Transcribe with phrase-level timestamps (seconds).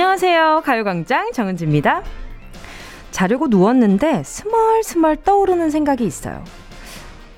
[0.00, 0.60] 안녕하세요.
[0.62, 2.02] 가요광장 정은지입니다.
[3.12, 6.44] 자려고 누웠는데 스멀스멀 떠오르는 생각이 있어요.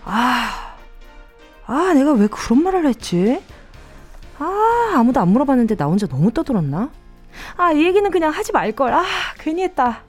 [0.05, 0.75] 아,
[1.67, 3.41] 아, 내가 왜 그런 말을 했지?
[4.41, 6.91] 아, 아무도 안 물어봤는데 나 혼자 너무 떠들었나?
[7.57, 8.93] 아, 이 얘기는 그냥 하지 말걸.
[8.93, 9.05] 아,
[9.39, 10.03] 괜히 했다.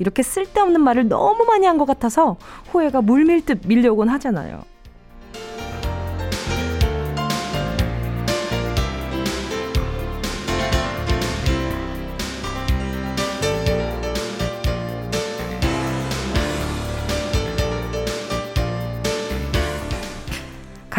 [0.00, 2.36] 이렇게 쓸데없는 말을 너무 많이 한 것 같아서
[2.72, 4.64] 후회가 물밀듯 밀려오곤 하잖아요.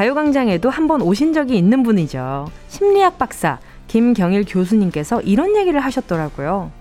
[0.01, 2.49] 가요광장에도 한 번 오신 적이 있는 분이죠.
[2.69, 6.71] 심리학 박사 김경일 교수님께서 이런 얘기를 하셨더라고요.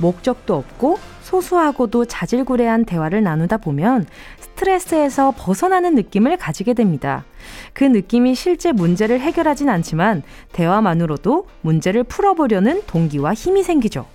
[0.00, 4.06] 목적도 없고 소소하고도 자질구레한 대화를 나누다 보면
[4.38, 7.24] 스트레스에서 벗어나는 느낌을 가지게 됩니다.
[7.72, 10.22] 그 느낌이 실제 문제를 해결하진 않지만
[10.52, 14.06] 대화만으로도 문제를 풀어보려는 동기와 힘이 생기죠.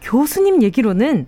[0.00, 1.26] 교수님 얘기로는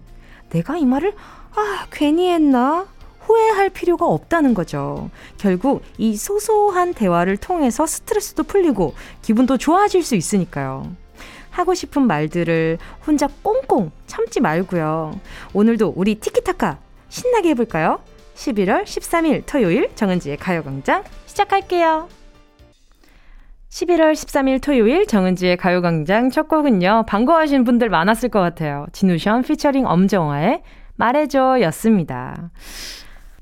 [0.48, 1.12] 내가 이 말을
[1.54, 2.86] 아, 괜히 했나?
[3.28, 5.10] 후회할 필요가 없다는 거죠.
[5.36, 10.90] 결국 이 소소한 대화를 통해서 스트레스도 풀리고 기분도 좋아질 수 있으니까요.
[11.50, 15.20] 하고 싶은 말들을 혼자 꽁꽁 참지 말고요.
[15.52, 16.78] 오늘도 우리 티키타카
[17.10, 18.00] 신나게 해볼까요?
[18.34, 22.08] 11월 13일 토요일 정은지의 가요광장 시작할게요.
[23.68, 27.04] 11월 13일 토요일 정은지의 가요광장 첫 곡은요.
[27.06, 28.86] 반가워하신 분들 많았을 것 같아요.
[28.92, 30.62] 진우션 피처링 엄정화의
[30.96, 32.50] 말해줘 였습니다.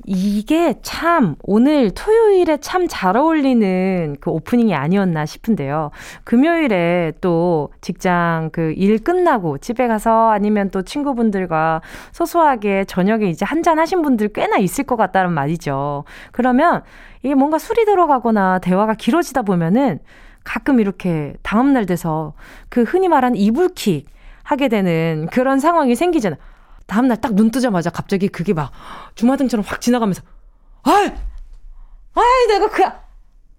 [0.06, 5.90] 이게 참 오늘 토요일에 참 잘 어울리는 그 오프닝이 아니었나 싶은데요.
[6.24, 11.80] 금요일에 또 직장 그 일 끝나고 집에 가서 아니면 또 친구분들과
[12.12, 16.04] 소소하게 저녁에 이제 한잔 하신 분들 꽤나 있을 것 같다는 말이죠.
[16.32, 16.82] 그러면
[17.22, 19.98] 이게 뭔가 술이 들어가거나 대화가 길어지다 보면은
[20.44, 22.34] 가끔 이렇게 다음날 돼서
[22.68, 24.06] 그 흔히 말하는 이불킥
[24.44, 26.38] 하게 되는 그런 상황이 생기잖아요.
[26.86, 28.70] 다음날 딱 눈 뜨자마자 갑자기 그게 막
[29.14, 30.22] 주마등처럼 확 지나가면서
[30.84, 31.12] 아이
[32.14, 33.00] 아이 내가 그야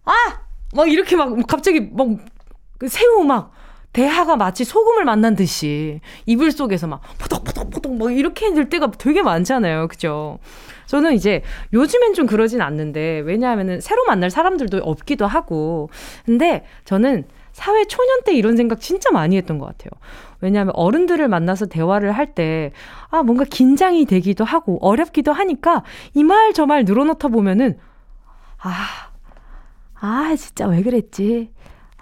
[0.05, 3.51] 아막 이렇게 막 갑자기 막그 새우 막
[3.93, 9.87] 대하가 마치 소금을 만난 듯이 이불 속에서 막 포덕포덕포덕 막 이렇게 될 때가 되게 많잖아요.
[9.87, 10.39] 그죠?
[10.87, 11.43] 저는 이제
[11.73, 15.89] 요즘엔 좀 그러진 않는데 왜냐하면은 새로 만날 사람들도 없기도 하고
[16.25, 19.89] 근데 저는 사회 초년 때 이런 생각 진짜 많이 했던 것 같아요.
[20.41, 22.71] 왜냐하면 어른들을 만나서 대화를 할 때,
[23.09, 25.83] 아, 뭔가 긴장이 되기도 하고, 어렵기도 하니까,
[26.13, 27.79] 이 말 저 말 늘어놓다 보면은,
[28.59, 28.85] 아,
[29.99, 31.49] 아, 진짜 왜 그랬지?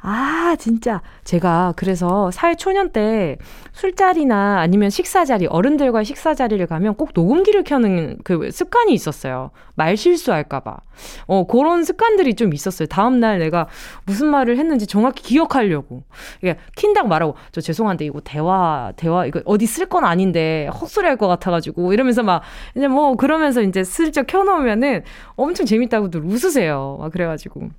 [0.07, 1.01] 아, 진짜.
[1.23, 3.37] 제가 그래서 사회 초년 때
[3.73, 9.49] 술자리나 아니면 식사자리, 어른들과 식사자리를 가면 꼭 녹음기를 켜는 그 습관이 있었어요.
[9.73, 10.77] 말 실수할까봐.
[11.25, 12.87] 어, 그런 습관들이 좀 있었어요.
[12.87, 13.67] 다음날 내가
[14.05, 16.03] 무슨 말을 했는지 정확히 기억하려고.
[16.39, 21.15] 이게 킨다고 말하고, 저 죄송한데 이거 대화, 대화, 이거 어디 쓸 건 아닌데 헛소리 할
[21.17, 22.43] 것 같아가지고 이러면서 막,
[22.75, 25.01] 이제 뭐 그러면서 이제 슬쩍 켜놓으면은
[25.35, 26.97] 엄청 재밌다고들 웃으세요.
[26.99, 27.69] 막 그래가지고.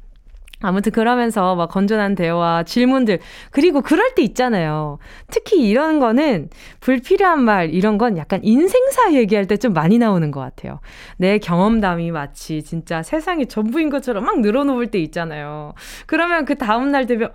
[0.62, 3.18] 아무튼 그러면서 막 건전한 대화, 질문들,
[3.50, 4.98] 그리고 그럴 때 있잖아요.
[5.30, 6.48] 특히 이런 거는
[6.80, 10.80] 불필요한 말, 이런 건 약간 인생사 얘기할 때 좀 많이 나오는 것 같아요.
[11.16, 15.72] 내 경험담이 마치 진짜 세상이 전부인 것처럼 막 늘어놓을 때 있잖아요.
[16.06, 17.32] 그러면 그 다음날 되면,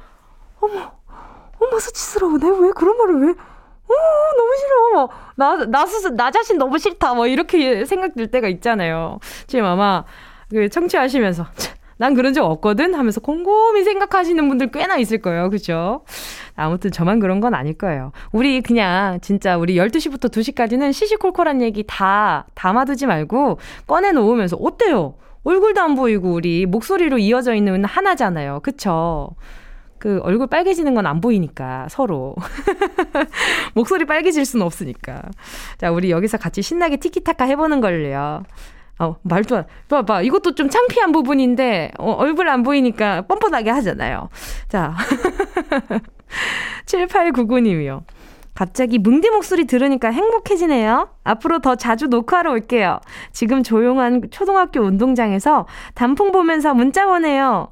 [0.59, 0.91] 어머,
[1.59, 2.47] 어머, 수치스러우네.
[2.59, 3.29] 왜 그런 말을 왜?
[3.31, 3.93] 어,
[4.38, 4.93] 너무 싫어.
[4.93, 7.13] 뭐, 나, 나 스스, 나 자신 너무 싫다.
[7.13, 9.19] 뭐, 이렇게 생각 들 때가 있잖아요.
[9.47, 10.03] 지금 아마,
[10.49, 11.45] 그, 청취하시면서.
[12.01, 15.51] 난 그런 적 없거든 하면서 곰곰이 생각하시는 분들 꽤나 있을 거예요.
[15.51, 16.03] 그죠?
[16.56, 18.12] 아무튼 저만 그런 건 아닐 거예요.
[18.31, 25.13] 우리 그냥 진짜 우리 12시부터 2시까지는 시시콜콜한 얘기 다 담아두지 말고 꺼내놓으면서 어때요?
[25.44, 28.62] 얼굴도 안 보이고 우리 목소리로 이어져 있는 하나잖아요.
[28.63, 29.35] 그쵸?
[30.00, 32.36] 그 얼굴 빨개지는 건 안 보이니까 서로
[33.75, 35.21] 목소리 빨개질 수는 없으니까
[35.77, 38.42] 자 우리 여기서 같이 신나게 티키타카 해보는 걸요.
[39.01, 40.21] 어, 말도 안, 봐봐.
[40.21, 44.30] 이것도 좀 창피한 부분인데, 어, 얼굴 안 보이니까 뻔뻔하게 하잖아요.
[44.69, 44.95] 자.
[46.86, 48.03] 7899님이요.
[48.53, 51.09] 갑자기 뭉디 목소리 들으니까 행복해지네요.
[51.24, 53.00] 앞으로 더 자주 녹화하러 올게요.
[53.31, 55.65] 지금 조용한 초등학교 운동장에서
[55.95, 57.69] 단풍 보면서 문자 보내요.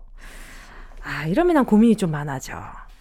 [1.03, 2.55] 아, 이러면 고민이 좀 많아져.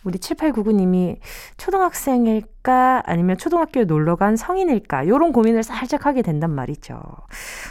[0.04, 1.18] 우리 7899님이
[1.56, 7.00] 초등학생일까 아니면 초등학교에 놀러 간 성인일까 요런 고민을 살짝 하게 된단 말이죠.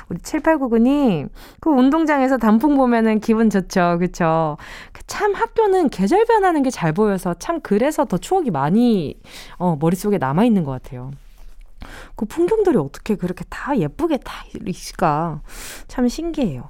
[0.09, 1.29] 우리 7899님
[1.59, 3.97] 그 운동장에서 단풍 보면은 기분 좋죠.
[4.00, 4.57] 그쵸?
[4.94, 9.19] 그참 학교는 계절 변하는 게 잘 보여서 참 그래서 더 추억이 많이
[9.57, 11.09] 어, 머릿속에 남아 있는 것 같아요.
[12.15, 15.41] 그 풍경들이 어떻게 그렇게 다 예쁘게 다 있을까?
[15.88, 16.69] 참 신기해요.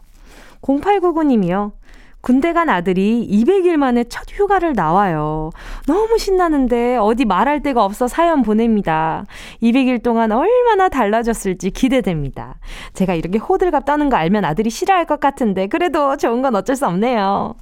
[0.62, 1.74] 0899님이요.
[2.22, 5.52] 군대 간 아들이 200일 만에 첫 휴가를 나와요.
[5.86, 9.26] 너무 신나는데 어디 말할 데가 없어 사연 보냅니다.
[9.62, 12.56] 200일 동안 얼마나 달라졌을지 기대됩니다.
[12.94, 16.86] 제가 이렇게 호들갑 떠는 거 알면 아들이 싫어할 것 같은데 그래도 좋은 건 어쩔 수
[16.86, 17.56] 없네요.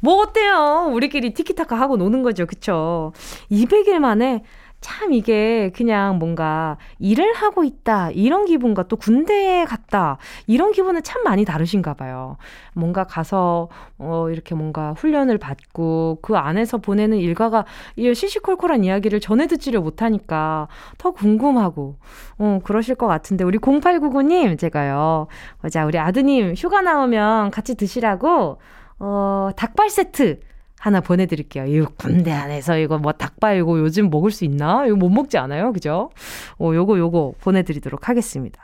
[0.00, 0.90] 뭐 어때요?
[0.92, 2.46] 우리끼리 티키타카 하고 노는 거죠.
[2.46, 3.12] 그쵸?
[3.50, 4.42] 200일 만에
[4.80, 10.16] 참 이게 그냥 뭔가 일을 하고 있다 이런 기분과 또 군대에 갔다
[10.46, 12.36] 이런 기분은 참 많이 다르신가 봐요.
[12.74, 13.68] 뭔가 가서
[13.98, 17.66] 어 이렇게 뭔가 훈련을 받고 그 안에서 보내는 일과가
[17.96, 20.68] 이 시시콜콜한 이야기를 전해 듣지를 못하니까
[20.98, 21.96] 더 궁금하고
[22.38, 25.26] 어 그러실 것 같은데 우리 0899님 제가요.
[25.70, 28.58] 자 우리 아드님 휴가 나오면 같이 드시라고
[28.98, 30.40] 어 닭발 세트
[30.80, 31.66] 하나 보내드릴게요.
[31.66, 34.86] 이 군대 안에서 이거 뭐 닭발 이거 요즘 먹을 수 있나?
[34.86, 35.72] 이거 못 먹지 않아요?
[35.74, 36.10] 그죠?
[36.58, 38.62] 어, 요거 요거 보내드리도록 하겠습니다.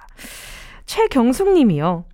[0.86, 2.04] 최경숙 님이요.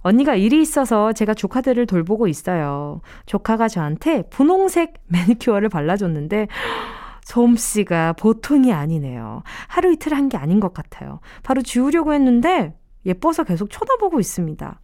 [0.00, 3.00] 언니가 일이 있어서 제가 조카들을 돌보고 있어요.
[3.26, 6.48] 조카가 저한테 분홍색 매니큐어를 발라줬는데,
[7.24, 9.42] 솜씨가 보통이 아니네요.
[9.68, 11.20] 하루 이틀 한 게 아닌 것 같아요.
[11.44, 14.80] 바로 지우려고 했는데, 예뻐서 계속 쳐다보고 있습니다.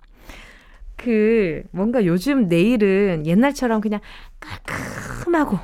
[1.02, 4.00] 그 뭔가 요즘 네일은 옛날처럼 그냥
[4.38, 5.58] 깔끔하고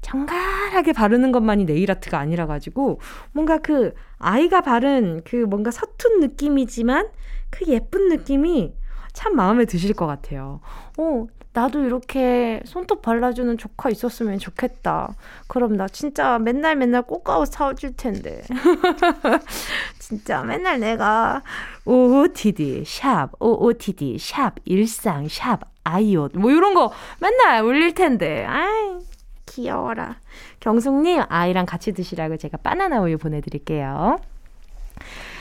[0.00, 3.00] 정갈하게 바르는 것만이 네일 아트가 아니라 가지고
[3.32, 7.08] 뭔가 그 아이가 바른 그 뭔가 서툰 느낌이지만
[7.50, 8.74] 그 예쁜 느낌이
[9.12, 10.60] 참 마음에 드실 것 같아요.
[10.98, 11.26] 어,
[11.56, 15.14] 나도 이렇게 손톱 발라주는 조카 있었으면 좋겠다.
[15.48, 18.42] 그럼 나 진짜 맨날 맨날 꽃가옷 사줄 텐데.
[19.98, 21.42] 진짜 맨날 내가
[21.86, 28.44] OOTD, 샵, OOTD, 샵, 일상, 샵, 아이옷, 뭐 이런 거 맨날 올릴 텐데.
[28.44, 28.98] 아이,
[29.46, 30.16] 귀여워라.
[30.60, 34.18] 경숙님, 아이랑 같이 드시라고 제가 바나나 우유 보내드릴게요.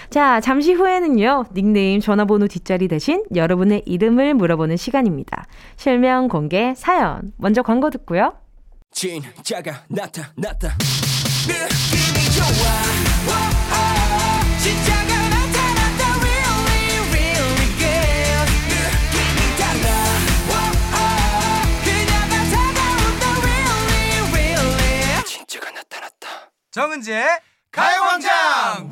[0.10, 5.46] 자, 잠시 후에는요, 닉네임 전화번호 뒷자리 대신 여러분의 이름을 물어보는 시간입니다.
[5.75, 7.34] 실명 공개 사연.
[7.38, 8.34] 먼저 광고 듣고요.
[8.92, 10.75] 진짜가 나타났다.
[11.48, 12.46] 느낌이 좋아.
[13.28, 13.30] 오,
[14.62, 16.02] 진짜가 나타났다.
[16.22, 18.48] Really, really good.
[18.72, 19.88] 느낌이 달라.
[20.48, 20.54] 오,
[21.84, 23.24] 그녀가 다가온다.
[23.44, 25.24] Really, really.
[25.25, 26.52] 진짜가 나타났다.
[26.72, 27.25] 정은지의
[27.72, 28.90] 가요광장!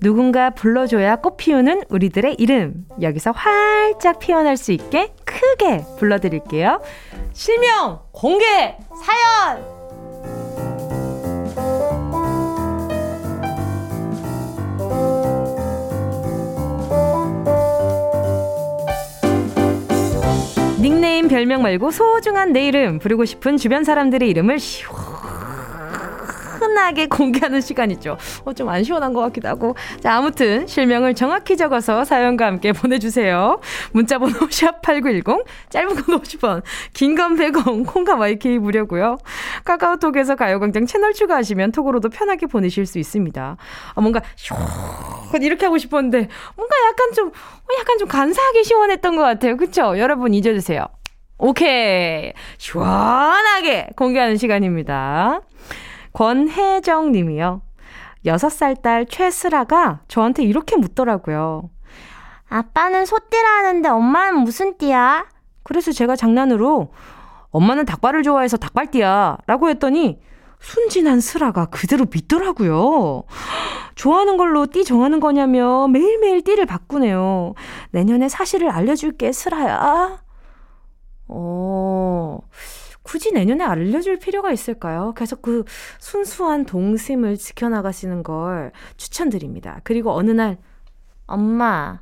[0.00, 2.86] 누군가 불러줘야 꽃 피우는 우리들의 이름.
[3.02, 6.80] 여기서 활짝 피어날 수 있게 크게 불러드릴게요.
[7.34, 9.77] 실명 공개 사연!
[21.28, 24.58] 별명 말고 소중한 내 이름 부르고 싶은 주변 사람들의 이름을
[26.58, 28.16] 시원하게 공개하는 시간이죠.
[28.44, 29.74] 어, 좀 안 시원한 것 같기도 하고.
[30.00, 33.60] 자, 아무튼 실명을 정확히 적어서 사연과 함께 보내주세요.
[33.92, 39.18] 문자번호 샵8910, 짧은 건 50원, 긴 건 100원, 콩과 YK 무료고요.
[39.64, 43.56] 카카오톡에서 가요광장 채널 추가하시면 톡으로도 편하게 보내실 수 있습니다.
[43.94, 44.62] 아, 뭔가 시원
[45.40, 47.30] 이렇게 하고 싶었는데 뭔가 약간 좀
[47.80, 49.56] 약간 좀 간사하게 시원했던 것 같아요.
[49.56, 49.98] 그쵸?
[49.98, 50.84] 여러분 잊어주세요.
[51.38, 52.32] 오케이.
[52.58, 55.40] 시원하게 공개하는 시간입니다.
[56.12, 57.62] 권혜정 님이요.
[58.26, 61.70] 6살 딸 최슬아가 저한테 이렇게 묻더라고요.
[62.48, 65.26] 아빠는 소띠라는데 엄마는 무슨 띠야?
[65.62, 66.92] 그래서 제가 장난으로
[67.50, 70.20] 엄마는 닭발을 좋아해서 닭발띠야 라고 했더니
[70.60, 73.22] 순진한 슬아가 그대로 믿더라고요.
[73.94, 77.54] 좋아하는 걸로 띠 정하는 거냐며 매일매일 띠를 바꾸네요.
[77.90, 80.18] 내년에 사실을 알려줄게, 슬아야.
[81.28, 82.40] 어,
[83.02, 85.14] 굳이 내년에 알려줄 필요가 있을까요?
[85.16, 85.64] 계속 그
[85.98, 89.80] 순수한 동심을 지켜나가시는 걸 추천드립니다.
[89.84, 90.58] 그리고 어느 날,
[91.26, 92.00] 엄마,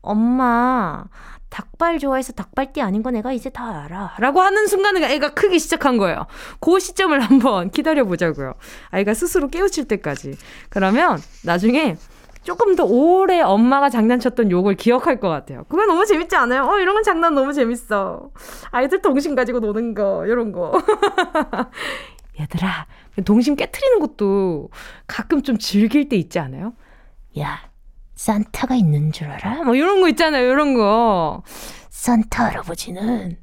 [0.00, 1.04] 엄마,
[1.50, 4.16] 닭발 좋아해서 닭발띠 아닌 거 내가 이제 다 알아.
[4.18, 6.26] 라고 하는 순간에 애가 크기 시작한 거예요.
[6.60, 8.54] 그 시점을 한번 기다려보자고요.
[8.90, 10.36] 아이가 스스로 깨우칠 때까지.
[10.68, 11.96] 그러면 나중에
[12.42, 15.64] 조금 더 오래 엄마가 장난쳤던 욕을 기억할 것 같아요.
[15.68, 16.64] 그거 너무 재밌지 않아요?
[16.64, 18.30] 어, 이런 건 장난 너무 재밌어.
[18.70, 20.72] 아이들 동심 가지고 노는 거, 이런 거.
[22.40, 22.86] 얘들아,
[23.24, 24.70] 동심 깨트리는 것도
[25.06, 26.74] 가끔 좀 즐길 때 있지 않아요?
[27.38, 27.68] 야,
[28.14, 29.64] 산타가 있는 줄 알아?
[29.64, 31.42] 뭐 이런 거 있잖아요, 이런 거.
[31.90, 33.36] 산타 할아버지는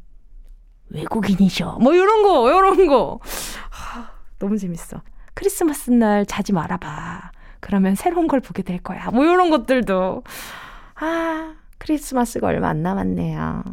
[0.90, 1.78] 외국인이셔.
[1.82, 3.20] 뭐 이런 거, 이런 거.
[3.70, 4.10] 하,
[4.40, 5.02] 너무 재밌어.
[5.34, 7.32] 크리스마스 날 자지 말아봐.
[7.66, 9.10] 그러면 새로운 걸 보게 될 거야.
[9.10, 10.22] 뭐 이런 것들도.
[10.98, 13.64] 아, 크리스마스가 얼마 안 남았네요.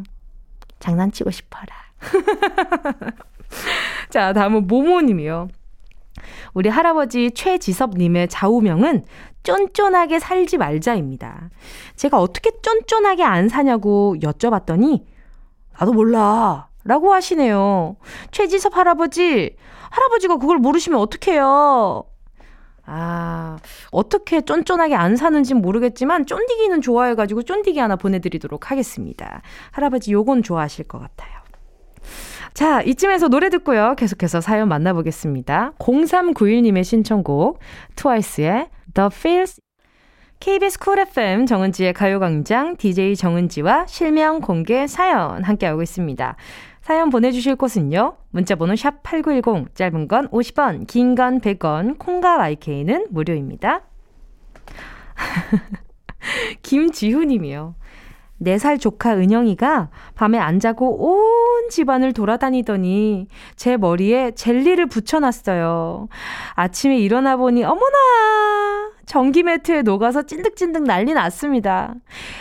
[0.78, 1.66] 장난치고 싶어라.
[4.08, 5.48] 자, 다음은 모모님이요.
[6.54, 9.04] 우리 할아버지 최지섭님의 좌우명은
[9.42, 11.50] 쫀쫀하게 살지 말자입니다.
[11.96, 15.04] 제가 어떻게 쫀쫀하게 안 사냐고 여쭤봤더니,
[15.78, 16.68] 나도 몰라.
[16.84, 17.96] 라고 하시네요.
[18.30, 19.54] 최지섭 할아버지,
[19.90, 22.06] 할아버지가 그걸 모르시면 어떡해요?
[22.84, 23.58] 아,
[23.90, 29.42] 어떻게 쫀쫀하게 안 사는지 모르겠지만, 쫀디기는 좋아해가지고 쫀디기 하나 보내드리도록 하겠습니다.
[29.70, 31.42] 할아버지 요건 좋아하실 것 같아요.
[32.54, 33.94] 자, 이쯤에서 노래 듣고요.
[33.96, 35.72] 계속해서 사연 만나보겠습니다.
[35.78, 37.58] 0391님의 신청곡,
[37.96, 39.60] 트와이스의 The Feels
[40.40, 46.36] KBS 쿨 FM 정은지의 가요광장 DJ 정은지와 실명 공개 사연 함께하고 있습니다.
[46.82, 48.16] 사연 보내주실 곳은요.
[48.30, 53.82] 문자번호 샵 8910, 짧은 건 50원, 긴 건 100원, 콩과 YK는 무료입니다.
[56.62, 57.76] 김지훈 님이요.
[58.42, 66.08] 4살 조카 은영이가 밤에 안 자고 온 집안을 돌아다니더니 제 머리에 젤리를 붙여놨어요.
[66.54, 68.90] 아침에 일어나 보니 어머나!
[69.06, 71.94] 전기 매트에 녹아서 찐득찐득 난리 났습니다.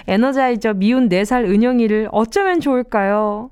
[0.08, 3.52] 에너자이저 미운 4살 은영이를 어쩌면 좋을까요?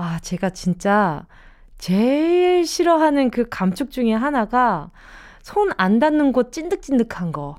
[0.00, 1.26] 아, 제가 진짜
[1.78, 4.90] 제일 싫어하는 그 감촉 중에 하나가
[5.42, 7.56] 손 안 닿는 곳 찐득찐득한 거.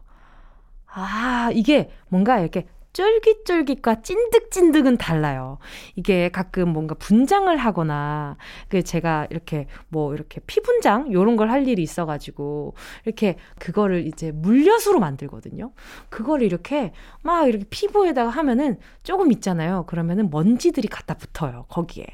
[0.88, 2.68] 아, 이게 뭔가 이렇게
[3.00, 5.58] 쫄깃쫄깃과 찐득찐득은 달라요.
[5.96, 8.36] 이게 가끔 뭔가 분장을 하거나
[8.68, 12.76] 그 제가 이렇게 뭐 이렇게 피분장 요런 걸 할 일이 있어 가지고
[13.06, 15.72] 이렇게 그거를 이제 물엿으로 만들거든요.
[16.10, 16.92] 그거를 이렇게
[17.24, 19.86] 막 이렇게 피부에다가 하면은 조금 있잖아요.
[19.88, 21.66] 그러면은 먼지들이 갖다 붙어요.
[21.70, 22.06] 거기에.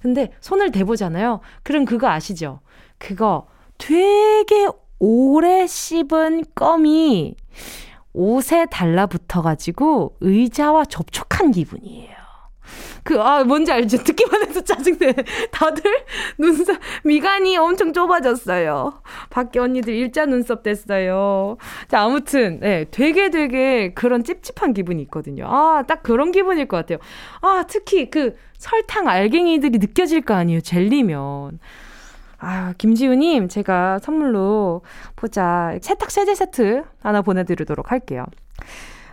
[0.00, 1.40] 근데 손을 대보잖아요.
[1.64, 2.60] 그럼 그거 아시죠?
[2.98, 3.48] 그거
[3.78, 4.68] 되게
[5.00, 7.34] 오래 씹은 껌이
[8.14, 12.14] 옷에 달라붙어가지고 의자와 접촉한 기분이에요.
[13.02, 13.98] 그, 아, 뭔지 알죠?
[13.98, 15.14] 듣기만 해도 짜증내.
[15.50, 15.82] 다들
[16.38, 19.02] 눈썹, 미간이 엄청 좁아졌어요.
[19.28, 21.58] 밖에 언니들 일자 눈썹 됐어요.
[21.88, 25.46] 자, 아무튼, 네, 되게 되게 그런 찝찝한 기분이 있거든요.
[25.46, 26.98] 아, 딱 그런 기분일 것 같아요.
[27.42, 31.58] 아, 특히 그 설탕 알갱이들이 느껴질 거 아니에요, 젤리면.
[32.46, 34.82] 아, 김지우님, 제가 선물로
[35.16, 35.78] 보자.
[35.80, 38.26] 세탁 세제 세트 하나 보내드리도록 할게요.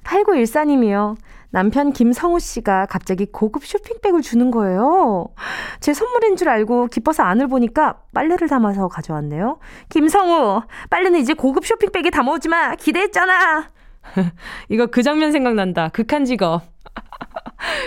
[0.03, 1.15] 8914님이요.
[1.49, 5.27] 남편 김성우 씨가 갑자기 고급 쇼핑백을 주는 거예요.
[5.79, 9.59] 제 선물인 줄 알고 기뻐서 안을 보니까 빨래를 담아서 가져왔네요.
[9.87, 12.75] 김성우, 빨래는 이제 고급 쇼핑백에 담아오지 마.
[12.75, 13.71] 기대했잖아.
[14.67, 15.89] 이거 그 장면 생각난다.
[15.89, 16.70] 극한 직업.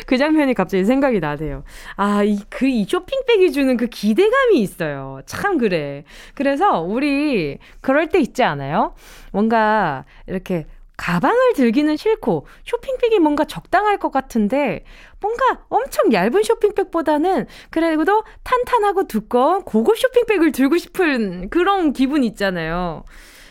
[0.06, 1.64] 그 장면이 갑자기 생각이 나네요.
[1.96, 5.20] 아, 이, 그, 이 쇼핑백이 주는 그 기대감이 있어요.
[5.26, 6.04] 참, 그래.
[6.34, 8.94] 그래서 우리, 그럴 때 있지 않아요?
[9.32, 14.84] 뭔가, 이렇게, 가방을 들기는 싫고, 쇼핑백이 뭔가 적당할 것 같은데,
[15.20, 23.04] 뭔가 엄청 얇은 쇼핑백보다는, 그래도 탄탄하고 두꺼운 고급 쇼핑백을 들고 싶은 그런 기분 있잖아요.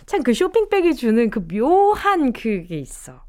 [0.05, 3.23] 참, 그 쇼핑백이 주는 그 묘한 그게 있어.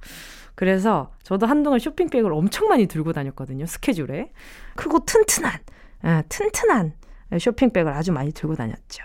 [0.54, 3.66] 그래서 저도 한동안 쇼핑백을 엄청 많이 들고 다녔거든요.
[3.66, 4.30] 스케줄에.
[4.76, 5.52] 크고 튼튼한,
[6.02, 6.92] 아, 튼튼한
[7.38, 9.04] 쇼핑백을 아주 많이 들고 다녔죠.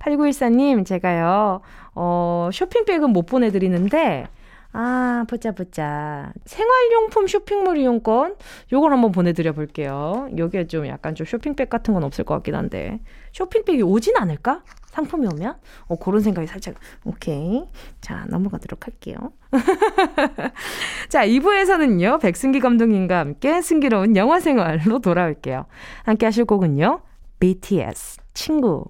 [0.00, 1.60] 8914님, 제가요,
[1.94, 4.28] 어, 쇼핑백은 못 보내드리는데,
[4.72, 6.32] 아, 보자, 보자.
[6.44, 8.36] 생활용품 쇼핑몰 이용권?
[8.72, 10.28] 요걸 한번 보내드려 볼게요.
[10.36, 13.00] 요게 좀 약간 좀 쇼핑백 같은 건 없을 것 같긴 한데.
[13.32, 14.62] 쇼핑백이 오진 않을까?
[14.90, 15.56] 상품이 오면?
[15.88, 17.64] 어, 그런 생각이 살짝, 오케이.
[18.00, 19.16] 자, 넘어가도록 할게요.
[21.08, 25.66] 자, 2부에서는요, 백승기 감독님과 함께 승기로운 영화 생활로 돌아올게요.
[26.04, 27.02] 함께 하실 곡은요,
[27.38, 28.84] BTS, 친구.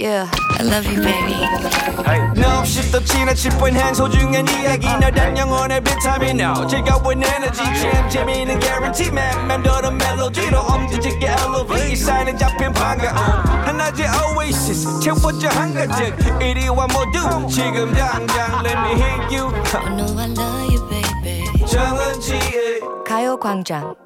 [0.00, 1.34] Yeah, I love you, baby.
[2.36, 4.86] No, 없이 또 지나칠 뻔한 소중한 이야기.
[4.86, 6.40] 너란 영혼의 비타민.
[6.40, 7.64] O 즐거운 에너지.
[7.64, 9.48] 참 재미있는 guarantee man.
[9.48, 13.16] 맴도는 멜로디로 엄지짓게 elevate 사인에 잡힌 반가움
[13.66, 15.00] 하나의 oasis.
[15.00, 17.48] 채워져 한가득 이리와 모두.
[17.48, 19.52] 지금 당장 let me hit you.
[19.74, 21.66] I know I love you, baby.
[21.66, 23.96] 정은지의 가요광장.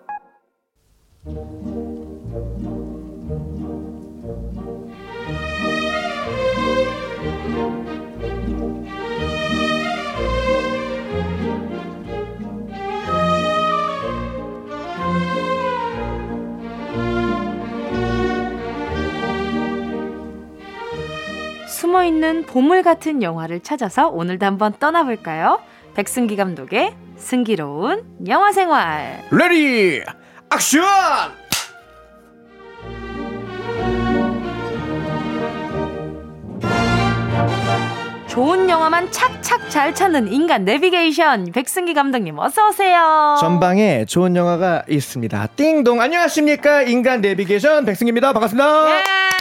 [21.93, 25.61] 숨어 있는 보물 같은 영화를 찾아서 오늘도 한번 떠나볼까요?
[25.95, 29.23] 백승기 감독의 승기로운 영화 생활.
[29.31, 30.03] Ready
[30.55, 30.83] action
[38.27, 43.37] 좋은 영화만 착착 잘 찾는 인간 내비게이션 백승기 감독님 어서 오세요.
[43.39, 45.49] 전방에 좋은 영화가 있습니다.
[45.57, 48.33] 띵동 안녕하십니까 인간 내비게이션 백승기입니다.
[48.33, 48.91] 반갑습니다.
[48.99, 49.32] 예.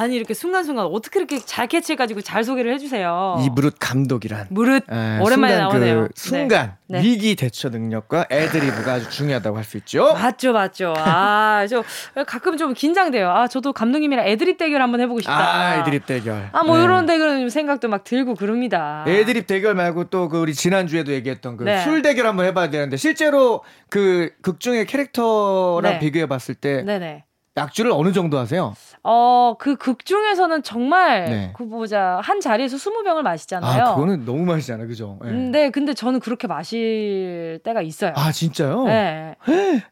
[0.00, 3.36] 아니 이렇게 순간순간 어떻게 이렇게 잘 캐치해가지고 잘 소개를 해주세요.
[3.44, 6.00] 이 무릇 감독이란 무릇 에, 오랜만에 순간 나오네요.
[6.04, 6.98] 그 순간 네.
[7.00, 7.04] 네.
[7.04, 10.14] 위기 대처 능력과 애드리브가 아주 중요하다고 할 수 있죠.
[10.14, 10.94] 맞죠, 맞죠.
[10.96, 11.84] 아, 저
[12.26, 13.30] 가끔 좀 긴장돼요.
[13.30, 15.36] 아, 저도 감독님이랑 애드립 대결 한번 해보고 싶다.
[15.36, 16.48] 아, 애드립 대결.
[16.52, 16.84] 아, 뭐 네.
[16.84, 19.04] 이런 대결은 생각도 막 들고 그럽니다.
[19.06, 21.82] 애드립 대결 말고 또 그 우리 지난 주에도 얘기했던 그 네.
[21.82, 25.98] 술 대결 한번 해봐야 되는데 실제로 그 극중의 캐릭터랑 네.
[25.98, 27.24] 비교해 봤을 때 네네.
[27.56, 28.74] 약주를 어느 정도 하세요?
[29.02, 31.52] 어, 그 극 중에서는 정말 네.
[31.56, 33.82] 그 보자 한 자리에서 20병을 마시잖아요.
[33.82, 35.18] 아, 그거는 너무 마시잖아, 그죠?
[35.24, 35.28] 예.
[35.28, 38.12] 근데 근데 저는 그렇게 마실 때가 있어요.
[38.14, 38.84] 아, 진짜요?
[38.84, 39.36] 네.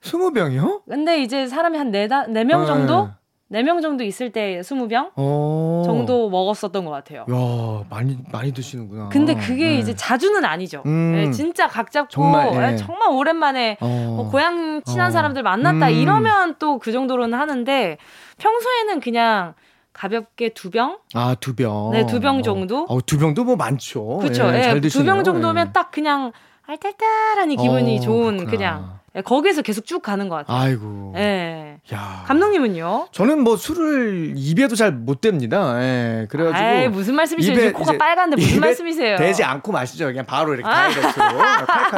[0.02, 0.82] 스무 병이요?
[0.88, 3.08] 근데 이제 사람이 한 네다 네명 정도?
[3.50, 3.58] 네.
[3.62, 5.82] 네명 정도 있을 때 20병 어.
[5.86, 7.20] 정도 먹었었던 것 같아요.
[7.30, 9.08] 야, 많이 많이 드시는구나.
[9.08, 9.78] 근데 그게 네.
[9.78, 10.82] 이제 자주는 아니죠.
[10.84, 11.12] 음.
[11.14, 12.76] 네, 진짜 각 잡고 정말, 예.
[12.76, 13.86] 정말 오랜만에 어.
[14.16, 15.10] 뭐 고향 친한 어.
[15.10, 15.92] 사람들 만났다 음.
[15.94, 17.96] 이러면 또 그 정도로는 하는데
[18.38, 19.54] 평소에는 그냥
[19.92, 20.98] 가볍게 두 병?
[21.14, 21.90] 아, 두 병.
[21.90, 22.84] 네, 두 병 정도?
[22.88, 24.18] 어, 두 병도 뭐 많죠.
[24.18, 24.46] 그렇죠.
[24.54, 25.12] 예, 잘두 드시네요.
[25.14, 25.72] 병 정도면 예.
[25.72, 26.32] 딱 그냥
[26.66, 28.50] 알딸딸하니 기분이 어, 좋은 그렇구나.
[28.50, 30.56] 그냥 예, 거기에서 계속 쭉 가는 것 같아요.
[30.58, 31.14] 아이고.
[31.16, 31.78] 예.
[31.94, 32.24] 야.
[32.26, 33.08] 감독님은요?
[33.12, 35.80] 저는 뭐 술을 입에도 잘 못 댑니다.
[35.80, 36.26] 예.
[36.28, 37.54] 그래가지고 아이, 무슨 말씀이세요?
[37.54, 39.16] 입에 코가 빨간데 무슨 말씀이세요?
[39.16, 40.06] 대지 않고 마시죠.
[40.06, 40.88] 그냥 바로 이렇게 아.
[40.90, 41.24] 다이렉트로.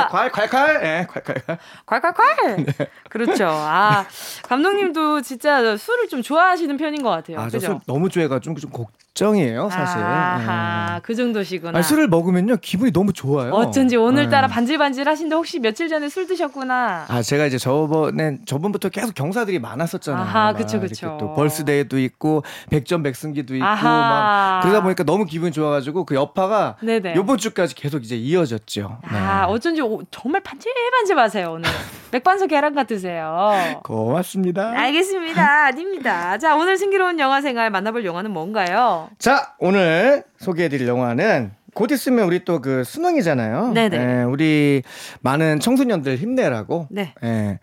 [0.08, 0.82] 콸콸콸 콸콸.
[0.84, 1.58] 예, 콸콸콸.
[1.86, 2.64] 콸콸콸.
[2.78, 2.86] 네.
[3.08, 3.46] 그렇죠.
[3.48, 4.04] 아
[4.48, 7.40] 감독님도 진짜 술을 좀 좋아하시는 편인 것 같아요.
[7.40, 7.80] 아, 저술 그죠?
[7.86, 9.98] 너무 좋아해가지고 좀 걱정이에요, 사실.
[10.02, 11.00] 아하, 예.
[11.02, 11.78] 그 정도시구나.
[11.78, 13.52] 아니, 술을 먹으면요 기분이 너무 좋아요.
[13.52, 14.52] 어쩐지 오늘따라 예.
[14.52, 16.99] 반질반질 하신데 혹시 며칠 전에 술 드셨구나.
[17.08, 20.22] 아, 제가 이제 저번에 저번부터 계속 경사들이 많았었잖아요.
[20.22, 21.16] 아하, 막 그쵸, 그쵸.
[21.20, 23.88] 또 벌스데이도 있고 백전백승기도 있고 아하.
[23.88, 27.14] 막 그러다 보니까 너무 기분이 좋아가지고 그 여파가 네네.
[27.16, 28.98] 요번 주까지 계속 이제 이어졌죠.
[29.02, 29.52] 아, 네.
[29.52, 31.68] 어쩐지 오- 정말 반질반질하세요 오늘.
[32.12, 33.52] 맥반석 계란 같으세요.
[33.84, 34.72] 고맙습니다.
[34.76, 35.66] 알겠습니다.
[35.66, 36.38] 아닙니다.
[36.38, 39.08] 자, 오늘 승기로운 영화 생활 만나볼 영화는 뭔가요?
[39.18, 43.72] 자, 오늘 소개해드릴 영화는 곧 있으면 우리 또 그 수능이잖아요.
[43.72, 43.96] 네네.
[43.96, 44.82] 예, 우리
[45.22, 46.88] 많은 청소년들 힘내라고.
[46.90, 47.14] 네.
[47.24, 47.58] 예.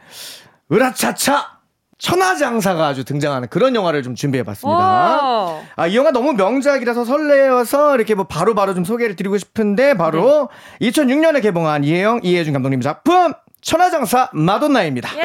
[0.72, 1.58] 으라차차
[2.00, 4.78] 천하장사가 아주 등장하는 그런 영화를 좀 준비해봤습니다.
[5.50, 5.62] 오.
[5.76, 10.50] 아, 이 영화 너무 명작이라서 설레어서 이렇게 뭐 바로 바로 좀 소개를 드리고 싶은데 바로
[10.80, 10.90] 네.
[10.90, 15.10] 2006년에 개봉한 이혜영, 이혜준 감독님 작품 천하장사 마돈나입니다.
[15.18, 15.22] 예.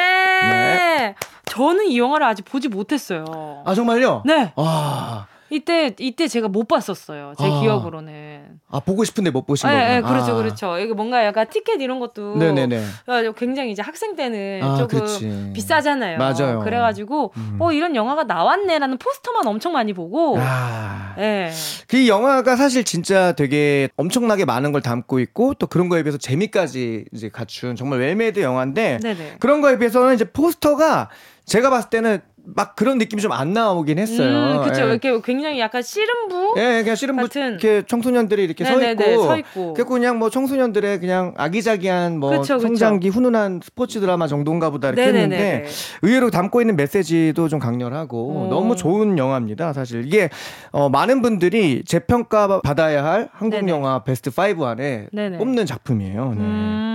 [0.48, 1.14] 네.
[1.44, 3.62] 저는 이 영화를 아직 보지 못했어요.
[3.66, 4.22] 아, 정말요?
[4.24, 4.52] 네.
[4.56, 7.34] 아, 이때 이때 제가 못 봤었어요.
[7.38, 7.60] 제 아.
[7.60, 8.60] 기억으로는.
[8.70, 9.94] 아, 보고 싶은데 못 보신 네, 거구나.
[9.94, 10.34] 네, 그렇죠, 아.
[10.36, 10.78] 그렇죠.
[10.78, 12.82] 이게 뭔가 약간 티켓 이런 것도 네네네.
[13.06, 15.50] 어, 굉장히 이제 학생 때는 아, 조금 그치.
[15.52, 16.16] 비싸잖아요.
[16.16, 16.60] 맞아요.
[16.60, 17.58] 그래가지고 음.
[17.60, 20.36] 어 이런 영화가 나왔네라는 포스터만 엄청 많이 보고.
[20.38, 21.14] 아.
[21.18, 21.50] 예.
[21.86, 27.04] 그 영화가 사실 진짜 되게 엄청나게 많은 걸 담고 있고 또 그런 거에 비해서 재미까지
[27.12, 29.36] 이제 갖춘 정말 well-made 영화인데 네네.
[29.38, 31.10] 그런 거에 비해서는 이제 포스터가
[31.44, 34.58] 제가 봤을 때는 막 그런 느낌이 좀 안 나오긴 했어요.
[34.58, 34.82] 음, 그렇죠.
[34.82, 34.86] 예.
[34.90, 36.54] 이렇게 굉장히 약간 씨름부.
[36.58, 39.74] 예, 그냥 씨름 같은- 이렇게 청소년들이 이렇게 서 있고, 서 있고.
[39.74, 42.58] 그리고 그냥 뭐 청소년들의 그냥 아기자기한 뭐 그쵸, 그쵸.
[42.60, 45.64] 성장기 훈훈한 스포츠 드라마 정도인가 보다 이렇게 했는데 네네네.
[46.02, 48.46] 의외로 담고 있는 메시지도 좀 강렬하고 오.
[48.50, 49.72] 너무 좋은 영화입니다.
[49.72, 50.28] 사실 이게
[50.72, 53.72] 어, 많은 분들이 재평가 받아야 할 한국 네네.
[53.72, 55.38] 영화 베스트 5 안에 네네.
[55.38, 56.34] 꼽는 작품이에요.
[56.36, 56.40] 네.
[56.40, 56.88] 음.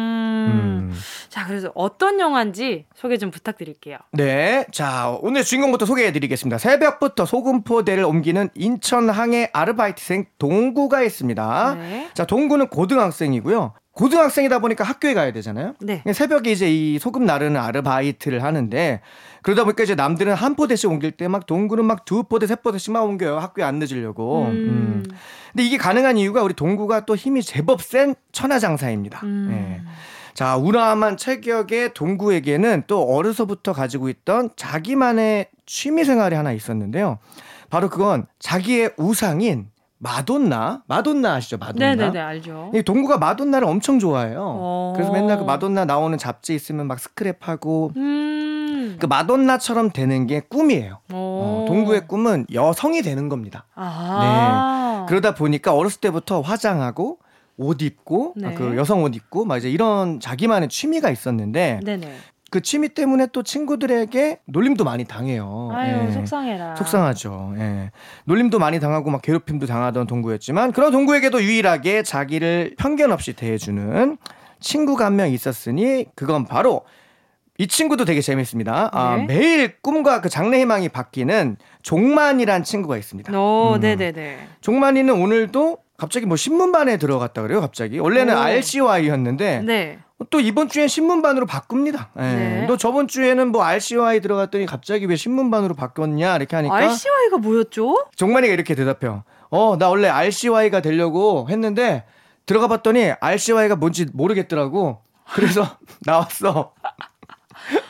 [0.48, 0.94] 음.
[1.30, 3.98] 자, 그래서 어떤 영화인지 소개 좀 부탁드릴게요.
[4.14, 4.66] 네.
[4.72, 6.58] 자, 오늘 주인공부터 소개해 드리겠습니다.
[6.58, 11.76] 새벽부터 소금포대를 옮기는 인천 항해 아르바이트생 동구가 있습니다.
[11.76, 12.10] 네.
[12.14, 13.74] 자, 동구는 고등학생이고요.
[13.92, 15.74] 고등학생이다 보니까 학교에 가야 되잖아요.
[15.82, 16.04] 네.
[16.14, 19.02] 새벽에 이제 이 소금 나르는 아르바이트를 하는데
[19.42, 23.02] 그러다 보니까 이제 남들은 한 포대씩 옮길 때 막 동구는 막 두 포대, 세 포대씩만
[23.02, 23.40] 옮겨요.
[23.40, 24.44] 학교에 안 늦으려고.
[24.46, 24.52] 음.
[24.52, 25.04] 음.
[25.52, 29.22] 근데 이게 가능한 이유가 우리 동구가 또 힘이 제법 센 천하장사입니다.
[29.24, 29.50] 음.
[29.52, 29.82] 예.
[30.38, 37.18] 자, 우람한 체격의 동구에게는 또 어려서부터 가지고 있던 자기만의 취미 생활이 하나 있었는데요.
[37.72, 41.58] 바로 그건 자기의 우상인 마돈나, 마돈나 아시죠?
[41.58, 41.96] 마돈나.
[41.96, 42.72] 네네네, 알죠.
[42.76, 44.38] 이 동구가 마돈나를 엄청 좋아해요.
[44.40, 44.94] 어.
[44.96, 48.98] 그래서 맨날 그 마돈나 나오는 잡지 있으면 막 스크랩하고 음.
[49.00, 51.00] 그 마돈나처럼 되는 게 꿈이에요.
[51.14, 51.16] 오.
[51.16, 53.66] 어, 동구의 꿈은 여성이 되는 겁니다.
[53.74, 55.08] 아.
[55.10, 57.18] 그러다 보니까 어렸을 때부터 화장하고
[57.58, 58.48] 옷 입고 네.
[58.48, 62.12] 아, 그 여성 옷 입고 막 이제 이런 자기만의 취미가 있었는데 네네.
[62.50, 65.70] 그 취미 때문에 또 친구들에게 놀림도 많이 당해요.
[65.74, 66.12] 아유, 예.
[66.14, 66.76] 속상해라.
[66.78, 67.56] 속상하죠.
[67.58, 67.92] 예.
[68.26, 74.18] 놀림도 많이 당하고 막 괴롭힘도 당하던 동구였지만 그런 동구에게도 유일하게 자기를 편견 없이 대해주는
[74.62, 76.84] 친구가 한 명 있었으니 그건 바로
[77.58, 78.92] 이 친구도 되게 재밌습니다.
[78.94, 79.26] 아, 네.
[79.26, 83.38] 매일 꿈과 그 장래 희망이 바뀌는 종만이란 친구가 있습니다.
[83.38, 83.80] 오, 음.
[83.82, 84.38] 네네네.
[84.62, 87.60] 종만이는 오늘도 갑자기 뭐 신문반에 들어갔다 그래요.
[87.60, 88.40] 갑자기 원래는 오.
[88.40, 90.00] RCY였는데 네.
[90.30, 92.10] 또 이번 주엔 신문반으로 바꿉니다.
[92.18, 92.22] 예.
[92.22, 92.66] 네.
[92.68, 98.06] 너 저번 주에는 뭐 RCY 들어갔더니 갑자기 왜 신문반으로 바뀌었냐 이렇게 하니까 RCY가 뭐였죠?
[98.16, 99.24] 종만이가 이렇게 대답해요.
[99.50, 102.06] 어, 나 원래 RCY가 되려고 했는데
[102.46, 105.02] 들어가 봤더니 RCY가 뭔지 모르겠더라고.
[105.34, 106.74] 그래서 나왔어.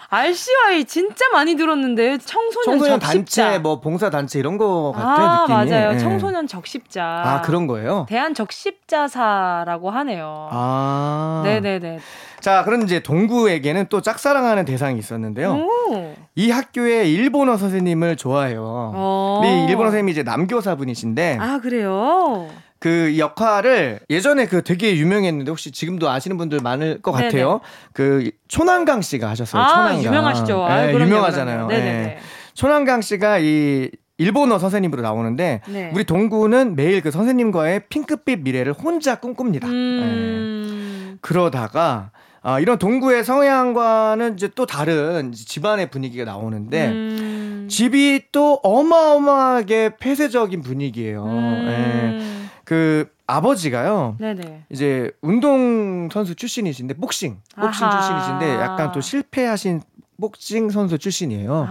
[0.09, 3.43] RCY 진짜 많이 들었는데 청소년, 청소년 적십자.
[3.43, 5.71] 단체, 뭐 봉사 단체 이런 거 같아 아 느낌이.
[5.71, 5.93] 맞아요.
[5.95, 5.97] 예.
[5.97, 7.03] 청소년 적십자.
[7.03, 8.05] 아 그런 거예요.
[8.07, 10.47] 대한 적십자사라고 하네요.
[10.51, 11.41] 아.
[11.43, 11.99] 네네네.
[12.39, 15.53] 자, 그럼 이제 동구에게는 또 짝사랑하는 대상이 있었는데요.
[15.55, 16.13] 오.
[16.35, 18.63] 이 학교의 일본어 선생님을 좋아해요.
[18.63, 19.39] 어.
[19.41, 22.47] 근데 이 일본어 선생님이 이제 남교사분이신데 아 그래요.
[22.79, 27.25] 그 역할을 예전에 그 되게 유명했는데 혹시 지금도 아시는 분들 많을 것 네네.
[27.29, 27.61] 같아요.
[27.93, 29.61] 그 초난강 씨가 하셨어요.
[29.61, 30.03] 아 초난강.
[30.03, 30.63] 유명하시죠.
[30.63, 31.67] 아, 네, 유명하잖아요.
[31.67, 32.17] 네.
[32.53, 35.91] 초난강 씨가 이 일본어 선생님으로 나오는데 네.
[35.93, 39.67] 우리 동구는 매일 그 선생님과의 핑크빛 미래를 혼자 꿈꿉니다.
[39.67, 39.73] 네.
[39.73, 41.17] 음.
[41.21, 42.11] 그러다가
[42.41, 47.67] 아, 이런 동구의 성향과는 이제 또 다른 집안의 분위기가 나오는데 음.
[47.69, 51.25] 집이 또 어마어마하게 폐쇄적인 분위기예요.
[51.25, 51.29] 예.
[51.29, 52.46] 음.
[52.67, 54.17] 그 아버지가요.
[54.19, 54.65] 네네.
[54.69, 58.01] 이제 운동 선수 출신이신데 복싱 복싱 아하.
[58.01, 59.81] 출신이신데 약간 또 실패하신
[60.19, 61.67] 복싱 선수 출신이에요.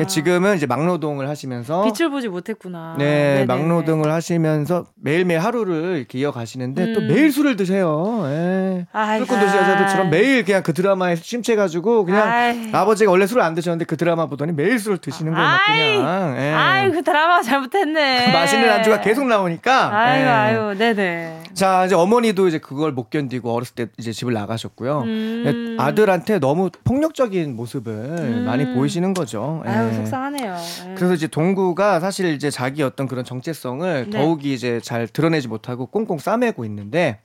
[0.00, 2.96] 예, 지금은 이제 막노동을 하시면서 빛을 보지 못했구나.
[2.98, 3.46] 네, 네네네.
[3.46, 7.08] 막노동을 하시면서 매일매일 하루를 이렇게 이어가시는데 또 음.
[7.08, 8.22] 매일 술을 드세요.
[8.26, 8.86] 예.
[9.18, 12.70] 술꾼 도시 여자들처럼 매일 그냥 그 드라마에 심취해가지고 그냥.
[12.72, 15.48] 아버지가 원래 술을 안 드셨는데 그 드라마 보더니 매일 술을 드시는 거예요.
[15.66, 16.36] 그냥.
[16.38, 16.52] 예.
[16.52, 18.32] 아이 그 드라마 잘못했네.
[18.32, 19.96] 맛있는 안주가 계속 나오니까.
[19.96, 20.26] 아유 예.
[20.26, 21.44] 아유 네네.
[21.54, 25.00] 자 이제 어머니도 이제 그걸 못 견디고 어렸을 때 이제 집을 나가셨고요.
[25.02, 25.76] 음.
[25.78, 28.44] 예, 아들한테 너무 폭력적인 모습 을 음.
[28.44, 29.62] 많이 보이시는 거죠.
[29.66, 29.70] 예.
[29.70, 30.56] 아유 속상하네요.
[30.88, 30.94] 예.
[30.94, 34.18] 그래서 이제 동구가 사실 이제 자기 어떤 그런 정체성을 네.
[34.18, 37.20] 더욱이 이제 잘 드러내지 못하고 꽁꽁 싸매고 있는데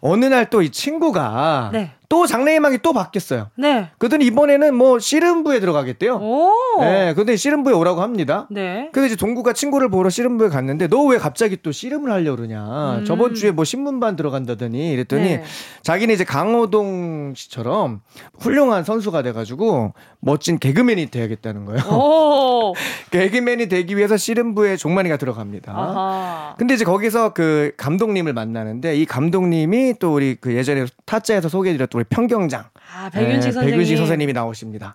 [0.00, 1.92] 어느 날 또 이 친구가 네.
[2.10, 3.50] 또 장래희망이 또 바뀌었어요.
[3.56, 3.88] 네.
[3.98, 6.16] 그러더니 이번에는 뭐 씨름부에 들어가겠대요.
[6.16, 6.50] 오.
[6.80, 8.48] 네, 근데 씨름부에 오라고 합니다.
[8.50, 8.88] 네.
[8.92, 12.98] 그래서 이제 동구가 친구를 보러 씨름부에 갔는데 너 왜 갑자기 또 씨름을 하려 그러냐.
[12.98, 13.04] 음.
[13.04, 15.44] 저번 주에 뭐 신문반 들어간다더니 이랬더니 네.
[15.82, 18.00] 자기는 이제 강호동 씨처럼
[18.40, 21.80] 훌륭한 선수가 돼가지고 멋진 개그맨이 돼야겠다는 거예요.
[21.96, 22.74] 오.
[23.12, 25.72] 개그맨이 되기 위해서 씨름부에 종만이가 들어갑니다.
[25.72, 26.54] 아하.
[26.58, 32.04] 근데 이제 거기서 그 감독님을 만나는데 이 감독님이 또 우리 그 예전에 타짜에서 소개해드렸던 우리
[32.08, 32.64] 평경장
[32.96, 33.70] 아 백윤식 예, 선생님.
[33.70, 34.94] 백윤식 선생님이 나오십니다.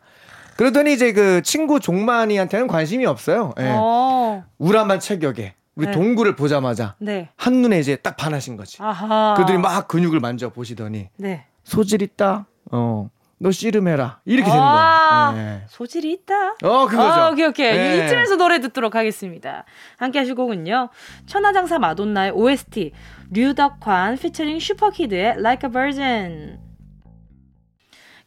[0.58, 3.54] 그러더니 이제 그 친구 종만이한테는 관심이 없어요.
[3.60, 3.74] 예.
[3.76, 4.44] 어.
[4.58, 5.92] 우람한 체격에 우리 네.
[5.92, 7.30] 동구를 보자마자 네.
[7.36, 8.82] 한눈에 이제 딱 반하신 거지.
[8.82, 9.36] 아하.
[9.38, 11.46] 그들이 막 근육을 만져 보시더니 네.
[11.64, 12.48] 소질 있다.
[12.72, 13.10] 어.
[13.38, 14.22] 너 씨름해라.
[14.24, 15.58] 이렇게 아, 되는 거예요.
[15.58, 15.62] 예.
[15.68, 16.54] 소질이 있다.
[16.64, 17.22] 어, 그거죠.
[17.22, 17.78] 어, 오케이, 오케이.
[17.78, 18.06] 예.
[18.06, 19.66] 이쯤에서 노래 듣도록 하겠습니다.
[19.98, 20.90] 함께 하실 곡은요.
[21.28, 22.94] 천하장사 마돈나의 OST,
[23.32, 26.65] 류덕환 피처링 슈퍼키드의 Like a Virgin.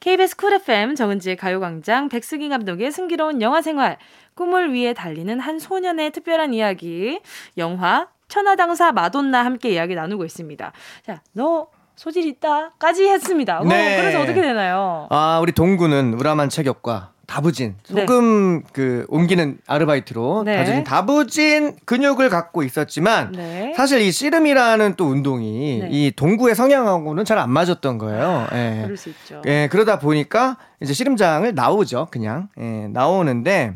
[0.01, 3.99] KBS 쿨 FM 정은지의 가요광장 백승기 감독의 승기로운 영화 생활
[4.35, 7.21] 꿈을 위해 달리는 한 소년의 특별한 이야기
[7.57, 10.73] 영화 천하장사 마돈나 함께 이야기 나누고 있습니다.
[11.05, 13.61] 자, 너 소질 있다까지 했습니다.
[13.61, 13.97] 어, 네.
[13.97, 15.09] 그래서 어떻게 되나요?
[15.11, 18.01] 아, 우리 동구는 우람한 체격과 다부진 네.
[18.01, 20.57] 소금 그 옮기는 아르바이트로 네.
[20.57, 23.75] 다부진 다부진 근육을 갖고 있었지만 네.
[23.77, 25.89] 사실 이 씨름이라는 또 운동이 네.
[25.93, 28.49] 이 동구의 성향하고는 잘 안 맞았던 거예요.
[28.55, 28.81] 예.
[28.83, 29.43] 그럴 수 있죠.
[29.47, 32.49] 예, 그러다 보니까 이제 씨름장을 나오죠, 그냥.
[32.59, 33.75] 예, 나오는데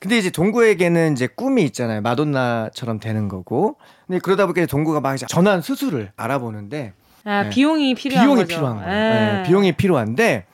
[0.00, 2.00] 근데 이제 동구에게는 이제 꿈이 있잖아요.
[2.02, 3.76] 마돈나처럼 되는 거고.
[4.08, 6.92] 근데 그러다 보니까 동구가 막 이제 전환 수술을 알아보는데
[7.24, 7.50] 아, 네.
[7.50, 8.56] 비용이 필요한 비용이 거죠.
[8.56, 8.90] 필요한 거예요.
[8.92, 9.38] 예.
[9.38, 10.46] 예, 비용이 필요한데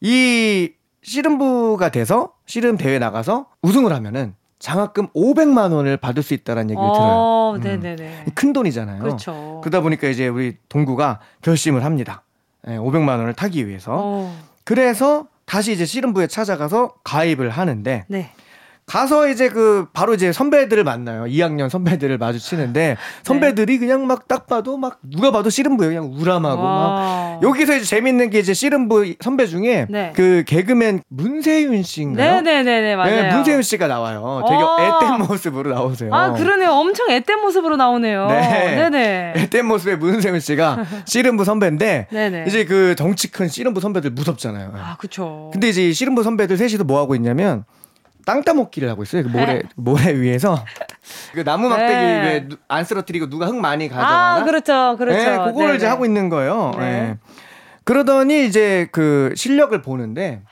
[0.00, 0.70] 이
[1.06, 6.92] 씨름부가 돼서 씨름 대회 나가서 우승을 하면은 장학금 500만 원을 받을 수 있다는 얘기를 어,
[6.92, 7.52] 들어요.
[7.56, 7.60] 음.
[7.60, 8.24] 네네네.
[8.34, 9.02] 큰 돈이잖아요.
[9.02, 9.60] 그렇죠.
[9.62, 12.24] 그러다 보니까 이제 우리 동구가 결심을 합니다.
[12.66, 13.92] 예, 500만 원을 타기 위해서.
[13.94, 18.30] 어, 그래서 다시 이제 씨름부에 찾아가서 가입을 하는데 네.
[18.86, 21.24] 가서 이제 그 바로 이제 선배들을 만나요.
[21.24, 26.68] 2학년 선배들을 마주치는데 선배들이 그냥 막 딱 봐도 막 누가 봐도 씨름부에 그냥 우람하고 막
[26.68, 27.40] 와.
[27.42, 30.12] 여기서 이제 재밌는 게 이제 씨름부 선배 중에 네.
[30.16, 32.40] 그 개그맨 문세윤 씨인가요?
[32.40, 33.22] 네네네네, 맞아요.
[33.22, 34.42] 네, 문세윤 씨가 나와요.
[34.48, 34.98] 되게 어.
[35.00, 36.12] 앳된 모습으로 나오세요.
[36.12, 36.70] 아, 그러네요.
[36.70, 38.26] 엄청 앳된 모습으로 나오네요.
[38.28, 38.76] 네.
[38.90, 39.32] 네네.
[39.36, 42.08] 앳된 모습의 문세윤 씨가 씨름부 선배인데.
[42.48, 44.72] 이제 그 덩치 큰 씨름부 선배들 무섭잖아요.
[44.74, 45.50] 아, 그쵸.
[45.52, 47.64] 근데 이제 이 씨름부 선배들 셋이도 뭐 하고 있냐면
[48.26, 49.22] 땅 따먹기를 하고 있어요.
[49.22, 49.62] 그 모래 네.
[49.76, 50.62] 모래 위에서
[51.32, 52.48] 그 나무 막대기 네.
[52.68, 54.34] 왜안 쓰러뜨리고 누가 흙 많이 가져가나?
[54.36, 54.96] 아, 그렇죠.
[54.98, 55.18] 그렇죠.
[55.18, 55.86] 네, 그거를 이제 네네.
[55.90, 56.72] 하고 있는 거예요.
[56.76, 56.80] 네.
[56.80, 57.18] 네.
[57.84, 60.42] 그러더니 이제 그 실력을 보는데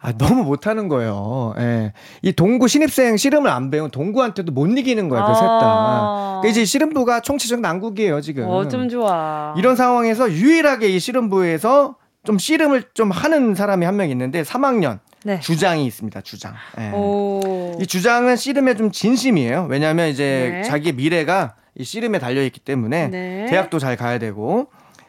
[0.00, 1.54] 아, 너무 못하는 거예요.
[1.58, 1.92] 예.
[2.22, 5.60] 이 동구 신입생 씨름을 안 배운 동구한테도 못 이기는 거야, 그셋 다.
[5.62, 6.40] 아.
[6.42, 8.44] 그 이제 씨름부가 총체적 난국이에요, 지금.
[8.46, 9.54] 어 좀 좋아.
[9.58, 15.40] 이런 상황에서 유일하게 이 씨름부에서 좀 씨름을 좀 하는 사람이 한 명 있는데 3학년 네.
[15.40, 16.20] 주장이 있습니다.
[16.20, 16.54] 주장.
[16.78, 16.92] 예.
[16.94, 17.76] 오.
[17.80, 19.66] 이 주장은 씨름에 좀 진심이에요.
[19.68, 20.62] 왜냐하면 이제 네.
[20.62, 23.46] 자기의 미래가 이 씨름에 달려 있기 때문에 네.
[23.50, 24.68] 대학도 잘 가야 되고.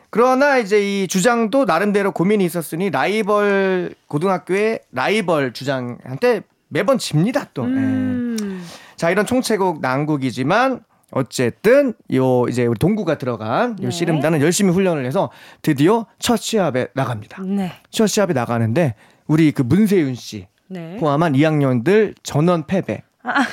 [0.09, 7.63] 그러나 이제 이 주장도 나름대로 고민이 있었으니 라이벌 고등학교의 라이벌 주장한테 매번 집니다 또.
[7.63, 7.67] 예.
[7.67, 8.65] 음.
[8.95, 13.85] 자 이런 총체국 난국이지만 어쨌든 요 이제 우리 동구가 들어간 네.
[13.85, 15.29] 요 씨름단은 열심히 훈련을 해서
[15.61, 17.43] 드디어 첫 시합에 나갑니다.
[17.43, 17.71] 네.
[17.91, 18.95] 첫 시합에 나가는데
[19.27, 20.97] 우리 그 문세윤 씨 네.
[20.99, 23.03] 포함한 2학년들 전원 패배.
[23.23, 23.45] 아.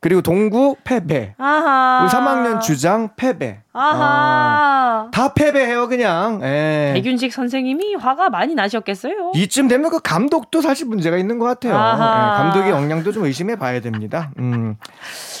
[0.00, 1.34] 그리고 동구 패배.
[1.38, 2.02] 아하.
[2.02, 3.60] 우리 3학년 주장 패배.
[3.72, 5.10] 아하.
[5.12, 6.40] 다 패배해요 그냥.
[6.44, 6.92] 예.
[6.94, 9.32] 백윤식 선생님이 화가 많이 나셨겠어요.
[9.34, 11.72] 이쯤 되면 그 감독도 사실 문제가 있는 것 같아요.
[11.72, 14.30] 예, 감독의 역량도 좀 의심해 봐야 됩니다.
[14.38, 14.76] 음.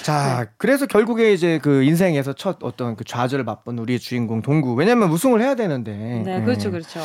[0.02, 4.74] 자, 그래서 결국에 이제 그 인생에서 첫 어떤 그 좌절을 맛본 우리의 주인공 동구.
[4.74, 5.92] 왜냐면 우승을 해야 되는데.
[6.24, 6.40] 네, 예.
[6.42, 7.00] 그렇죠, 그렇죠.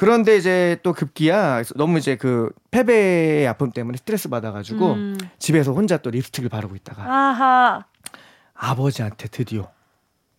[0.00, 5.18] 그런데 이제 또 급기야 너무 이제 그 패배의 아픔 때문에 스트레스 받아가지고 음.
[5.38, 7.84] 집에서 혼자 또 립스틱을 바르고 있다가 아하.
[8.54, 9.68] 아버지한테 드디어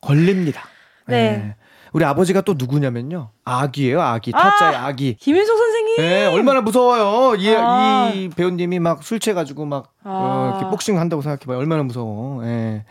[0.02, 0.63] 걸립니다.
[1.06, 1.15] 네.
[1.15, 1.56] 예.
[1.93, 3.30] 우리 아버지가 또 누구냐면요.
[3.45, 4.32] 아기예요, 아기.
[4.32, 4.88] 타짜의 아!
[4.88, 5.13] 아기.
[5.19, 5.97] 김윤석 선생님.
[5.97, 7.36] 네, 얼마나 무서워요.
[7.36, 8.10] 이, 아.
[8.15, 10.10] 이 배우님이 막 술 취해가지고 막 아.
[10.10, 11.60] 어, 이렇게 복싱 한다고 생각해봐요.
[11.60, 12.43] 얼마나 무서워.
[12.47, 12.84] 예.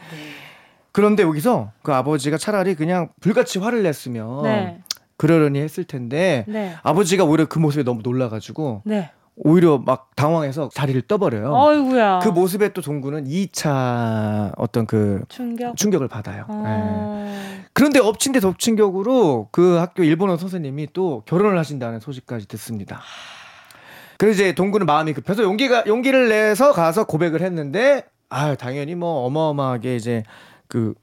[0.93, 4.81] 그런데 여기서 그 아버지가 차라리 그냥 불같이 화를 냈으면 네.
[5.21, 6.75] 그러려니 했을 텐데 네.
[6.83, 9.11] 아버지가 오히려 그 모습에 너무 놀라가지고 네.
[9.37, 11.53] 오히려 막 당황해서 자리를 떠버려요.
[11.53, 12.21] 어이구야.
[12.21, 15.77] 그 모습에 또 동구는 2차 어떤 그 충격.
[15.77, 16.47] 충격을 받아요.
[16.49, 16.55] 예.
[16.55, 17.37] 어.
[17.75, 23.03] 그런데 엎친 데 덮친 격으로 그 학교 일본어 선생님이 또 결혼을 하신다는 소식까지 듣습니다.
[24.17, 29.97] 그래서 이제 동구는 마음이 급해서 용기가 용기를 내서 가서 고백을 했는데 아 당연히 뭐 어마어마하게
[29.97, 30.23] 이제
[30.67, 30.95] 그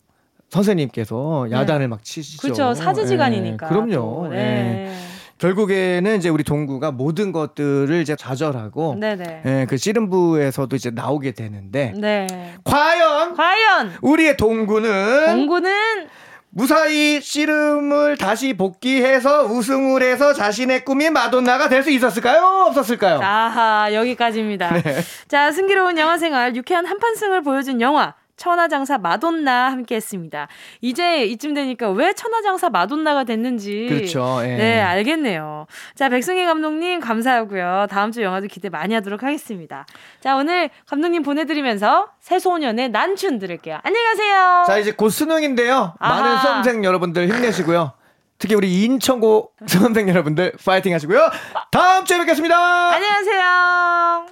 [0.49, 2.41] 선생님께서 야단을 막 치시죠.
[2.41, 2.73] 그렇죠.
[2.73, 3.65] 사제지간이니까.
[3.65, 3.91] 예, 그럼요.
[3.91, 4.29] 또.
[4.33, 4.37] 예.
[4.37, 4.97] 네.
[5.37, 9.41] 결국에는 이제 우리 동구가 모든 것들을 이제 좌절하고 네네.
[9.45, 12.25] 예, 그 씨름부에서도 이제 나오게 되는데 네.
[12.63, 16.07] 과연 과연 우리의 동구는 공구는
[16.49, 22.65] 무사히 씨름을 다시 복귀해서 우승을 해서 자신의 꿈인 마돈나가 될 수 있었을까요?
[22.69, 23.19] 없었을까요?
[23.21, 24.71] 아하 여기까지입니다.
[24.81, 24.81] 네.
[25.27, 30.47] 자 승기로운 영화 생활 유쾌한 한판승을 보여준 영화 천하장사 마돈나 함께 했습니다.
[30.81, 34.39] 이제 이쯤 되니까 왜 천하장사 마돈나가 됐는지 그렇죠.
[34.43, 34.55] 예.
[34.55, 35.65] 네 알겠네요.
[35.95, 37.87] 자 백승희 감독님 감사하고요.
[37.89, 39.85] 다음 주 영화도 기대 많이 하도록 하겠습니다.
[40.21, 43.79] 자 오늘 감독님 보내드리면서 새소년의 난춘 들을게요.
[43.83, 44.63] 안녕히 가세요.
[44.67, 45.95] 자 이제 곧 수능인데요.
[45.99, 46.21] 아하.
[46.21, 47.93] 많은 수험생 여러분들 힘내시고요.
[48.39, 51.29] 특히 우리 인천고 수험생 여러분들 파이팅 하시고요.
[51.71, 52.55] 다음 주에 뵙겠습니다.
[52.93, 54.27] 안녕하세요.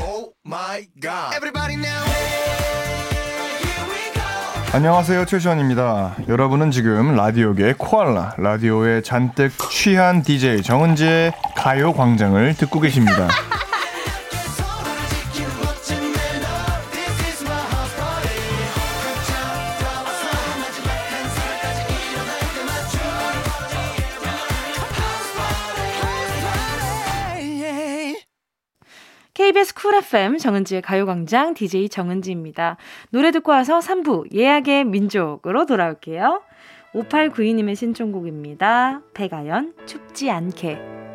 [0.00, 1.34] Oh my god.
[1.36, 2.95] Everybody now.
[4.76, 6.16] 안녕하세요 최시원입니다.
[6.28, 13.26] 여러분은 지금 라디오계 코알라 라디오에 잔뜩 취한 DJ 정은지의 가요광장을 듣고 계십니다.
[29.36, 32.78] KBS 쿨 FM 정은지의 가요광장 DJ 정은지입니다.
[33.10, 36.40] 노래 듣고 와서 3부 예약의 민족으로 돌아올게요.
[36.94, 39.02] 5892님의 신청곡입니다.
[39.12, 41.05] 백아연 춥지 않게.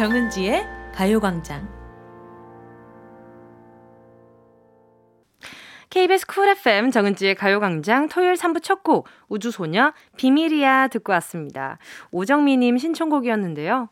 [0.00, 1.68] 정은지의 가요광장
[5.90, 11.76] KBS 쿨 FM 정은지의 가요광장 토요일 3부 첫 곡 우주소녀 비밀이야 듣고 왔습니다.
[12.12, 13.90] 오정미님 신청곡이었는데요.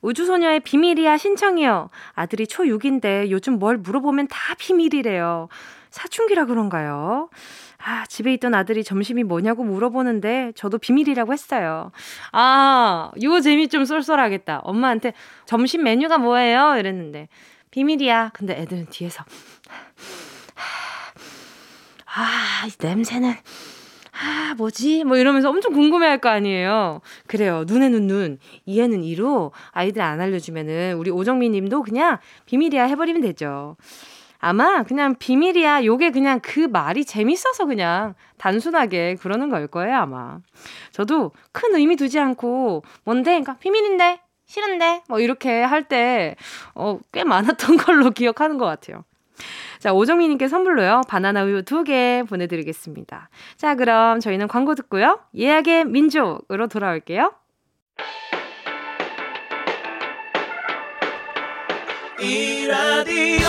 [0.00, 1.90] 우주소녀의 비밀이야 신청이요.
[2.14, 5.48] 아들이 초6인데 요즘 뭘 물어보면 다 비밀이래요.
[5.90, 7.28] 사춘기라 그런가요?
[7.84, 11.90] 아, 집에 있던 아들이 점심이 뭐냐고 물어보는데 저도 비밀이라고 했어요.
[12.32, 14.60] 아, 이거 재미 좀 쏠쏠하겠다.
[14.64, 15.12] 엄마한테
[15.46, 16.76] 점심 메뉴가 뭐예요?
[16.78, 17.28] 이랬는데
[17.70, 18.30] 비밀이야.
[18.34, 19.24] 근데 애들은 뒤에서
[22.14, 23.34] 아, 이 냄새는
[24.12, 25.04] 아, 뭐지?
[25.04, 27.00] 뭐 이러면서 엄청 궁금해 할 거 아니에요.
[27.26, 27.64] 그래요.
[27.66, 33.76] 눈에는 눈, 이에는 이로 아이들 안 알려주면은 우리 오정민 님도 그냥 비밀이야 해버리면 되죠.
[34.42, 40.38] 아마 그냥 비밀이야 요게 그냥 그 말이 재밌어서 그냥 단순하게 그러는 걸 거예요, 아마.
[40.90, 43.30] 저도 큰 의미 두지 않고 뭔데?
[43.30, 46.34] 그러니까 비밀인데 싫은데 뭐 이렇게 할 때
[46.74, 49.04] 어, 꽤 많았던 걸로 기억하는 것 같아요.
[49.78, 51.02] 자, 오정민님께 선물로요.
[51.08, 53.28] 바나나 우유 두 개 보내드리겠습니다.
[53.56, 55.20] 자, 그럼 저희는 광고 듣고요.
[55.36, 57.32] 예약의 민족으로 돌아올게요.
[62.20, 63.48] 이 라디오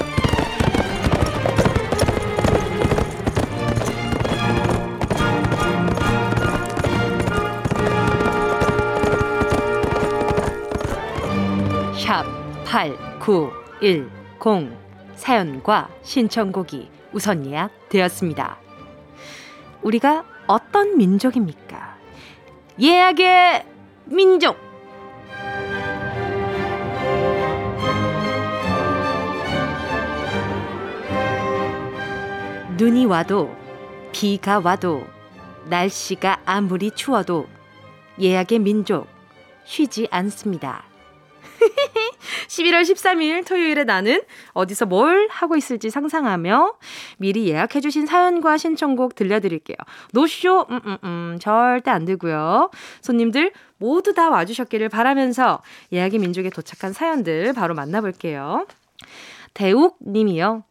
[12.11, 12.25] 샵
[12.65, 14.77] 8910
[15.15, 18.57] 사연과 신청곡이 우선 예약되었습니다.
[19.81, 21.95] 우리가 어떤 민족입니까?
[22.81, 23.65] 예약의
[24.03, 24.57] 민족!
[32.77, 33.55] 눈이 와도
[34.11, 35.07] 비가 와도
[35.67, 37.47] 날씨가 아무리 추워도
[38.19, 39.07] 예약의 민족
[39.63, 40.90] 쉬지 않습니다.
[42.47, 44.21] 11월 13일 토요일에 나는
[44.53, 46.73] 어디서 뭘 하고 있을지 상상하며
[47.17, 49.77] 미리 예약해주신 사연과 신청곡 들려드릴게요.
[50.13, 52.71] 노쇼, 음, 음, 음, 절대 안 되고요.
[53.01, 58.65] 손님들 모두 다 와주셨기를 바라면서 예약의 민족에 도착한 사연들 바로 만나볼게요.
[59.53, 60.63] 대욱 님이요.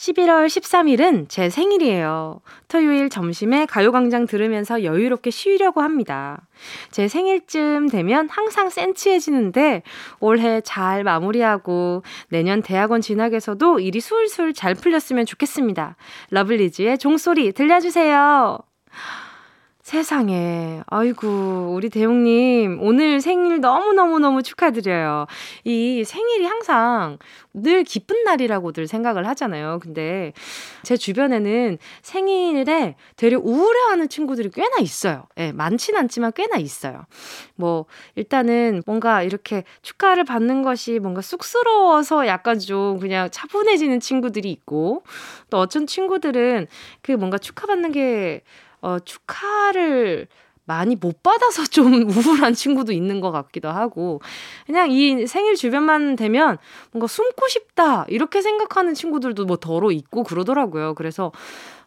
[0.00, 2.40] 11월 13일은 제 생일이에요.
[2.68, 6.48] 토요일 점심에 가요광장 들으면서 여유롭게 쉬려고 합니다.
[6.90, 9.82] 제 생일쯤 되면 항상 센치해지는데
[10.18, 15.96] 올해 잘 마무리하고 내년 대학원 진학에서도 일이 술술 잘 풀렸으면 좋겠습니다.
[16.30, 18.58] 러블리즈의 종소리 들려주세요.
[19.90, 20.82] 세상에.
[20.86, 25.26] 아이고, 우리 대웅님, 오늘 생일 너무너무너무 축하드려요.
[25.64, 27.18] 이 생일이 항상
[27.52, 29.80] 늘 기쁜 날이라고들 생각을 하잖아요.
[29.82, 30.32] 근데
[30.84, 35.24] 제 주변에는 생일에 되려 우울해하는 친구들이 꽤나 있어요.
[35.38, 37.06] 예, 네, 많진 않지만 꽤나 있어요.
[37.56, 45.02] 뭐, 일단은 뭔가 이렇게 축하를 받는 것이 뭔가 쑥스러워서 약간 좀 그냥 차분해지는 친구들이 있고,
[45.50, 46.68] 또 어떤 친구들은
[47.02, 48.42] 그 뭔가 축하받는 게
[48.82, 50.28] 어, 축하를
[50.64, 54.20] 많이 못 받아서 좀 우울한 친구도 있는 것 같기도 하고,
[54.66, 56.58] 그냥 이 생일 주변만 되면
[56.92, 60.94] 뭔가 숨고 싶다, 이렇게 생각하는 친구들도 뭐 더러 있고 그러더라고요.
[60.94, 61.32] 그래서,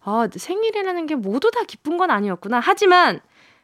[0.02, 2.60] 아, 생일이라는 게 모두 다 기쁜 건 아니었구나.
[2.62, 3.22] 하지만,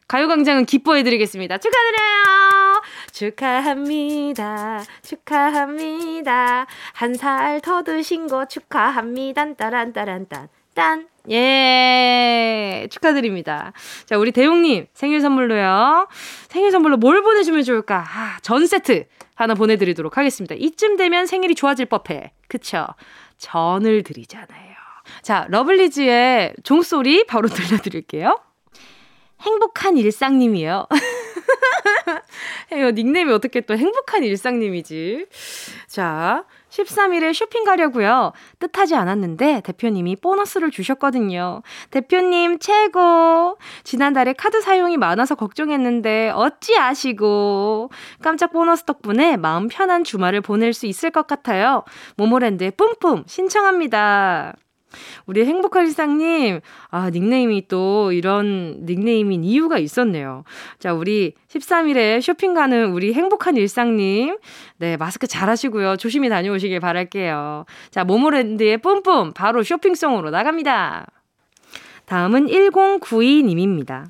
[0.07, 1.57] 가요광장은 기뻐해드리겠습니다.
[1.57, 2.81] 축하드려요!
[3.11, 4.83] 축하합니다.
[5.03, 6.65] 축하합니다.
[6.93, 9.53] 한 살 더 드신 거 축하합니다.
[9.55, 10.47] 따란따란딴.
[10.79, 11.09] 딴.
[11.29, 13.73] 예, 축하드립니다.
[14.05, 16.07] 자, 우리 대웅님 생일 선물로요.
[16.47, 18.05] 생일 선물로 뭘 보내주면 좋을까?
[18.07, 20.55] 아, 전 세트 하나 보내드리도록 하겠습니다.
[20.57, 22.31] 이쯤 되면 생일이 좋아질 법해.
[22.47, 22.87] 그쵸?
[23.37, 24.69] 전을 드리잖아요.
[25.21, 28.39] 자, 러블리즈의 종소리 바로 들려드릴게요.
[29.41, 30.87] 행복한 일상님이요.
[32.71, 35.25] 이거 닉네임이 어떻게 또 행복한 일상님이지?
[35.87, 38.33] 자, 13일에 쇼핑 가려고요.
[38.59, 41.61] 뜻하지 않았는데 대표님이 보너스를 주셨거든요.
[41.91, 43.57] 대표님 최고.
[43.83, 47.89] 지난달에 카드 사용이 많아서 걱정했는데 어찌 아시고.
[48.21, 51.83] 깜짝 보너스 덕분에 마음 편한 주말을 보낼 수 있을 것 같아요.
[52.17, 54.55] 모모랜드의 뿜뿜 신청합니다.
[55.25, 60.43] 우리 행복한 일상님, 아, 닉네임이 또 이런 닉네임인 이유가 있었네요.
[60.79, 64.37] 자, 우리 13일에 쇼핑 가는 우리 행복한 일상님,
[64.77, 65.97] 네, 마스크 잘 하시고요.
[65.97, 67.65] 조심히 다녀오시길 바랄게요.
[67.91, 71.07] 자, 모모랜드의 뿜뿜, 바로 쇼핑송으로 나갑니다.
[72.05, 74.05] 다음은 1092님입니다.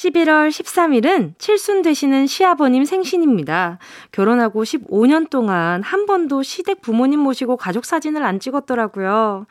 [0.00, 3.78] 11월 13일은 칠순 되시는 시아버님 생신입니다.
[4.12, 9.44] 결혼하고 15년 동안 한 번도 시댁 부모님 모시고 가족 사진을 안 찍었더라고요.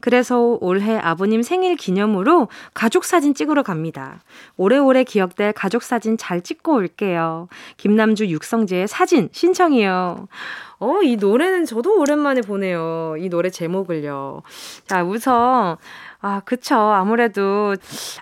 [0.00, 4.22] 그래서 올해 아버님 생일 기념으로 가족 사진 찍으러 갑니다.
[4.56, 7.48] 오래오래 기억될 가족 사진 잘 찍고 올게요.
[7.76, 10.28] 김남주 육성재의 사진 신청이요.
[10.78, 13.16] 어, 이 노래는 저도 오랜만에 보네요.
[13.18, 14.40] 이 노래 제목을요.
[14.86, 15.76] 자, 우선
[16.22, 16.76] 아, 그쵸.
[16.76, 17.74] 아무래도,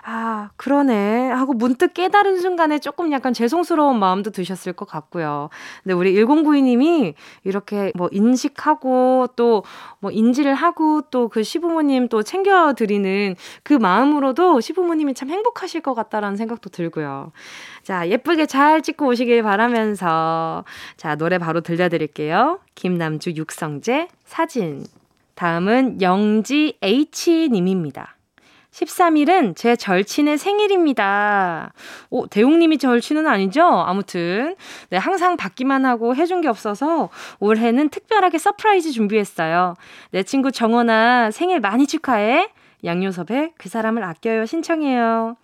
[0.03, 1.29] 아, 그러네.
[1.31, 5.49] 하고 문득 깨달은 순간에 조금 약간 죄송스러운 마음도 드셨을 것 같고요.
[5.83, 9.63] 근데 우리 1092님이 이렇게 뭐 인식하고 또
[9.99, 16.37] 뭐 인지를 하고 또 그 시부모님 또 챙겨드리는 그 마음으로도 시부모님이 참 행복하실 것 같다라는
[16.37, 17.31] 생각도 들고요.
[17.83, 20.63] 자, 예쁘게 잘 찍고 오시길 바라면서
[20.97, 22.59] 자, 노래 바로 들려드릴게요.
[22.75, 24.85] 김남주 육성재 사진.
[25.39, 28.17] 다음은 영지 H님입니다.
[28.71, 31.71] 13일은 제 절친의 생일입니다.
[32.09, 33.63] 오, 대웅님이 절친은 아니죠?
[33.63, 34.57] 아무튼.
[34.89, 37.07] 네, 항상 받기만 하고 해준 게 없어서
[37.39, 39.75] 올해는 특별하게 서프라이즈 준비했어요.
[40.11, 42.49] 내 친구 정원아 생일 많이 축하해.
[42.83, 45.37] 양요섭의 그 사람을 아껴요 신청해요.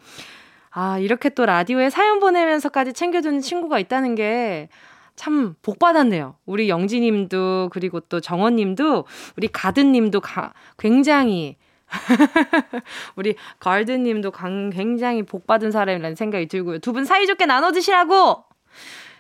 [0.72, 4.68] 아, 이렇게 또 라디오에 사연 보내면서까지 챙겨주는 친구가 있다는 게
[5.16, 6.36] 참 복받았네요.
[6.45, 9.05] 우리 영지님도 그리고 또 정원님도
[9.38, 11.57] 우리 가든님도 가, 굉장히
[13.16, 14.32] 우리 가든님도
[14.74, 16.80] 굉장히 복받은 사람이라는 생각이 들고요.
[16.80, 18.43] 두 분 사이좋게 나눠 드시라고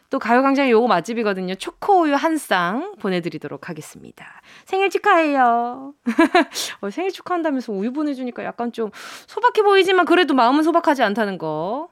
[0.09, 1.55] 또 가요광장의 요거 맛집이거든요.
[1.55, 4.25] 초코우유 한 쌍 보내드리도록 하겠습니다.
[4.65, 5.93] 생일 축하해요.
[6.81, 8.91] 어, 생일 축하한다면서 우유 보내주니까 약간 좀
[9.27, 11.89] 소박해 보이지만 그래도 마음은 소박하지 않다는 거.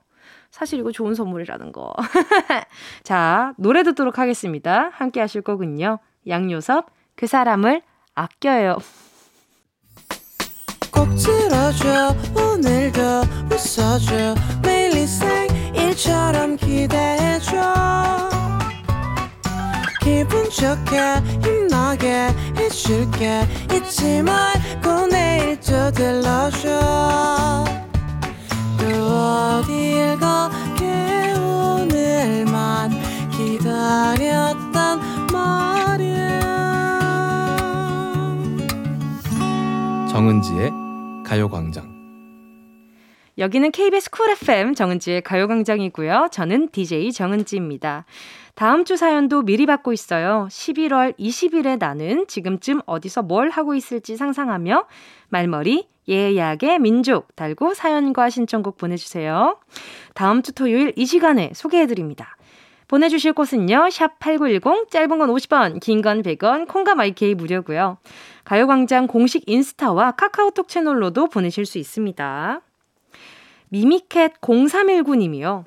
[0.54, 1.92] 사실 이거 좋은 선물이라는 거.
[3.02, 4.92] 자, 노래 듣도록 하겠습니다.
[4.94, 5.98] 함께 하실 거군요.
[6.28, 7.82] 양요섭, 그 사람을
[8.14, 8.78] 아껴요.
[10.92, 13.02] 꼭 들어줘, 오늘도
[13.52, 17.58] 웃어줘, 매일 생일처럼 기대해줘.
[20.04, 21.00] 기분 좋게,
[21.42, 22.28] 힘나게
[22.60, 23.42] 해줄게.
[23.74, 27.83] 잊지 말고 내일 또 들러줘.
[40.44, 40.72] 정은지의
[41.26, 41.90] 가요광장
[43.38, 46.28] 여기는 KBS 쿨 FM 정은지의 가요광장이고요.
[46.32, 48.06] 저는 DJ 정은지입니다.
[48.54, 50.48] 다음 주 사연도 미리 받고 있어요.
[50.52, 54.86] 11월 20일에 나는 지금쯤 어디서 뭘 하고 있을지 상상하며
[55.30, 59.58] 말머리 예약의 민족 달고 사연과 신청곡 보내주세요.
[60.14, 62.36] 다음 주 토요일 이 시간에 소개해드립니다.
[62.94, 63.90] 보내주실 곳은요.
[63.90, 67.98] 샵 8910 짧은 건 50원 긴 건 100원 콩과 마이케이 무료고요.
[68.44, 72.62] 가요광장 공식 인스타와 카카오톡 채널로도 보내실 수 있습니다.
[73.70, 75.64] 미미캣 0319님이요.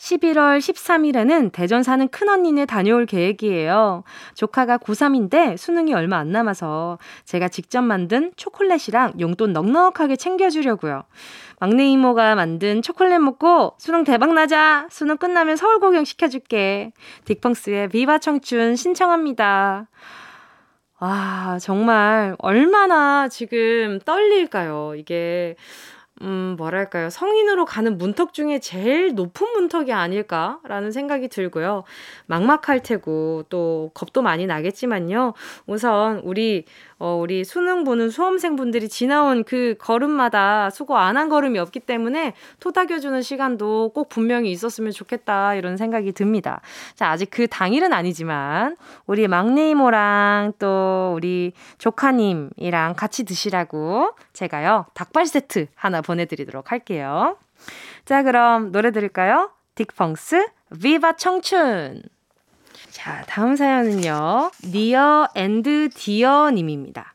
[0.00, 4.02] 11월 13일에는 대전 사는 큰언니네 다녀올 계획이에요.
[4.34, 11.02] 조카가 고3인데 수능이 얼마 안 남아서 제가 직접 만든 초콜릿이랑 용돈 넉넉하게 챙겨주려고요.
[11.60, 14.86] 막내 이모가 만든 초콜릿 먹고 수능 대박 나자!
[14.90, 16.92] 수능 끝나면 서울 구경 시켜줄게.
[17.26, 19.86] 딕펑스의 비바 청춘 신청합니다.
[21.00, 24.94] 와, 정말 얼마나 지금 떨릴까요?
[24.96, 25.56] 이게
[26.22, 27.08] 음, 뭐랄까요.
[27.08, 31.84] 성인으로 가는 문턱 중에 제일 높은 문턱이 아닐까라는 생각이 들고요.
[32.26, 35.32] 막막할 테고, 또 겁도 많이 나겠지만요.
[35.66, 36.66] 우선 우리
[37.00, 43.20] 어, 우리 수능 보는 수험생분들이 지나온 그 걸음마다 수고 안 한 걸음이 없기 때문에 토닥여주는
[43.20, 46.60] 시간도 꼭 분명히 있었으면 좋겠다 이런 생각이 듭니다.
[46.94, 48.76] 자, 아직 그 당일은 아니지만
[49.06, 57.36] 우리 막내 이모랑 또 우리 조카님이랑 같이 드시라고 제가요 닭발 세트 하나 보내드리도록 할게요.
[58.04, 59.50] 자, 그럼 노래 들을까요?
[59.74, 60.48] 딕펑스
[60.80, 62.02] 비바 청춘.
[63.00, 64.50] 자, 다음 사연은요.
[64.62, 67.14] Near and Dear 님입니다.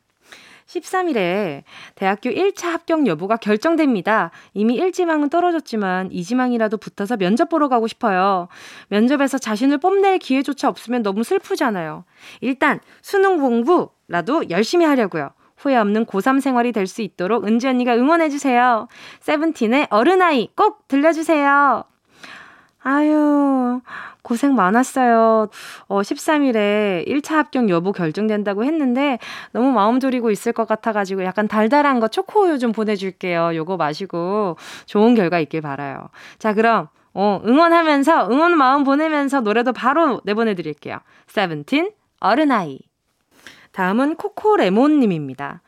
[0.65, 1.61] 13일에
[1.93, 4.31] 대학교 1차 합격 여부가 결정됩니다.
[4.55, 8.47] 이미 1지망은 떨어졌지만 2지망이라도 붙어서 면접 보러 가고 싶어요.
[8.87, 12.03] 면접에서 자신을 뽐낼 기회조차 없으면 너무 슬프잖아요.
[12.41, 15.29] 일단 수능 공부라도 열심히 하려고요.
[15.55, 18.87] 후회 없는 고3 생활이 될 수 있도록 은지 언니가 응원해주세요.
[19.19, 21.83] 세븐틴의 어른아이 꼭 들려주세요.
[22.87, 23.81] 아유,
[24.21, 25.49] 고생 많았어요.
[25.87, 29.17] 어, 13일에 1차 합격 여부 결정된다고 했는데
[29.53, 33.55] 너무 마음 졸이고 있을 것 같아가지고 약간 달달한 거 초코우유 좀 보내줄게요.
[33.55, 36.09] 요거 마시고 좋은 결과 있길 바라요.
[36.37, 40.99] 자, 그럼 어, 응원하면서 응원 마음 보내면서 노래도 바로 내보내드릴게요.
[41.25, 42.77] 세븐틴 어른아이.
[43.71, 45.63] 다음은 코코레몬님입니다.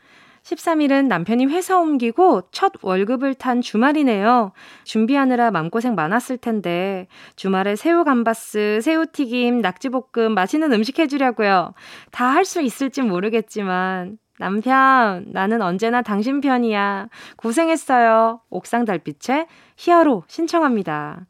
[0.48, 4.52] 13일은 남편이 회사 옮기고 첫 월급을 탄 주말이네요.
[4.84, 11.74] 준비하느라 마음고생 많았을 텐데 주말에 새우 감바스, 새우튀김, 낙지볶음 맛있는 음식 해주려고요.
[12.10, 17.08] 다 할 수 있을지 모르겠지만 남편 나는 언제나 당신 편이야.
[17.36, 18.40] 고생했어요.
[18.48, 19.46] 옥상 달빛에
[19.76, 21.26] 히어로 신청합니다.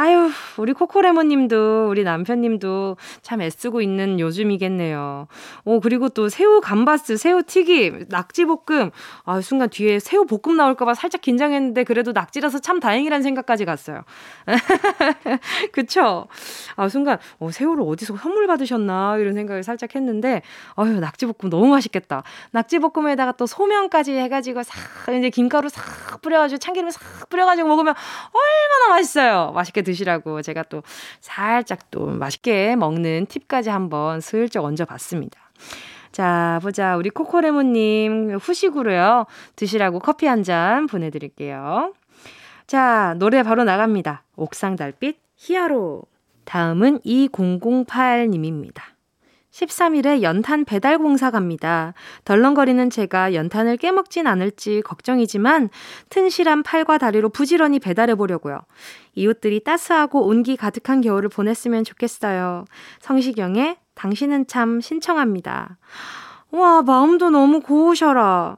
[0.00, 5.26] 아유, 우리 코코레모님도, 우리 남편님도 참 애쓰고 있는 요즘이겠네요.
[5.64, 8.92] 오, 그리고 또 새우 감바스, 새우 튀김, 낙지 볶음.
[9.24, 14.04] 아, 순간 뒤에 새우 볶음 나올까봐 살짝 긴장했는데, 그래도 낙지라서 참 다행이란 생각까지 갔어요.
[15.72, 16.28] 그쵸?
[16.76, 20.42] 아, 순간, 어, 새우를 어디서 선물 받으셨나, 이런 생각을 살짝 했는데,
[20.76, 22.22] 아유, 낙지 볶음 너무 맛있겠다.
[22.52, 27.94] 낙지 볶음에다가 또 소면까지 해가지고 싹, 이제 김가루 싹 뿌려가지고, 참기름 싹 뿌려가지고 먹으면
[28.32, 29.50] 얼마나 맛있어요.
[29.56, 30.82] 맛있게 드시라고 제가 또
[31.20, 35.40] 살짝 또 맛있게 먹는 팁까지 한번 슬쩍 얹어봤습니다.
[36.12, 36.96] 자, 보자.
[36.96, 39.26] 우리 코코레모님 후식으로요.
[39.56, 41.92] 드시라고 커피 한 잔 보내드릴게요.
[42.66, 44.24] 자, 노래 바로 나갑니다.
[44.36, 46.02] 옥상 달빛 히아로.
[46.44, 48.97] 다음은 2008님입니다.
[49.58, 51.94] 13일에 연탄 배달 공사 갑니다.
[52.24, 55.70] 덜렁거리는 제가 연탄을 깨먹진 않을지 걱정이지만
[56.10, 58.60] 튼실한 팔과 다리로 부지런히 배달해 보려고요.
[59.14, 62.66] 이웃들이 따스하고 온기 가득한 겨울을 보냈으면 좋겠어요.
[63.00, 65.78] 성시경의 당신은 참 신청합니다.
[66.52, 68.56] 와, 마음도 너무 고우셔라.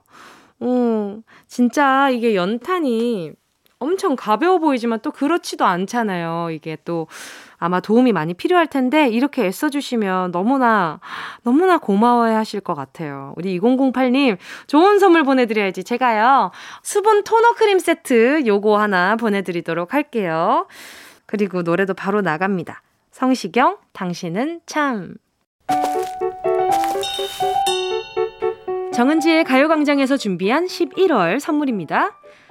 [0.61, 3.33] 어, 진짜 이게 연탄이
[3.81, 6.51] 엄청 가벼워 보이지만 또 그렇지도 않잖아요.
[6.53, 7.09] 이게 또
[7.59, 11.01] 아마 도움이 많이 필요할 텐데 이렇게 애써주시면 너무나
[11.43, 13.33] 너무나 고마워해 하실 것 같아요.
[13.37, 15.83] 우리 2008님 좋은 선물 보내드려야지.
[15.83, 16.53] 제가요
[16.83, 20.67] 수분 토너 크림 세트 요거 하나 보내드리도록 할게요.
[21.27, 22.83] 그리고 노래도 바로 나갑니다.
[23.11, 25.15] 성시경 당신은 참
[28.93, 32.20] 정은지의 가요광장에서 준비한 11월 선물입니다.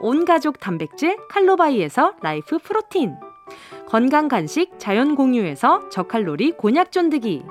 [0.00, 3.16] 온가족 단백질 칼로바이에서 라이프 프로틴.
[3.86, 7.44] 건강 간식 자연 공유에서 저칼로리 곤약 쫀득이.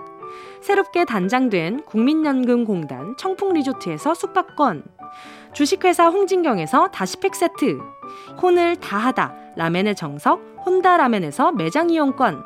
[0.61, 4.83] 새롭게 단장된 국민연금공단 청풍리조트에서 숙박권.
[5.53, 7.79] 주식회사 홍진경에서 다시팩 세트.
[8.41, 12.43] 혼을 다하다 라멘의 정석 혼다 라멘에서 매장 이용권.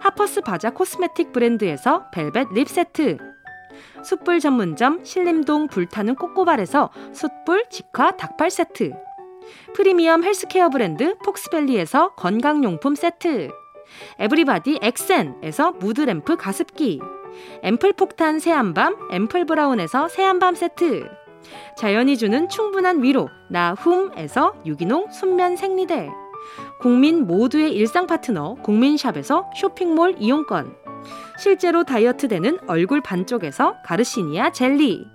[0.00, 3.16] 하퍼스 바자 코스메틱 브랜드에서 벨벳 lip 세트.
[4.04, 8.92] 숯불 전문점 신림동 불타는 꼬꼬발에서 숯불 직화 닭발 세트
[9.74, 13.50] 프리미엄 헬스케어 브랜드 폭스밸리에서 건강용품 세트.
[14.18, 17.00] 에브리바디 엑센에서 무드램프 가습기.
[17.62, 21.08] 앰플 폭탄 새한밤 앰플 브라운에서 새한밤 세트.
[21.76, 26.10] 자연이 주는 충분한 위로 나훔에서 유기농 순면 생리대.
[26.80, 30.76] 국민 모두의 일상 파트너 국민샵에서 쇼핑몰 이용권.
[31.38, 35.06] 실제로 다이어트 되는 얼굴 반쪽에서 가르시니아 젤리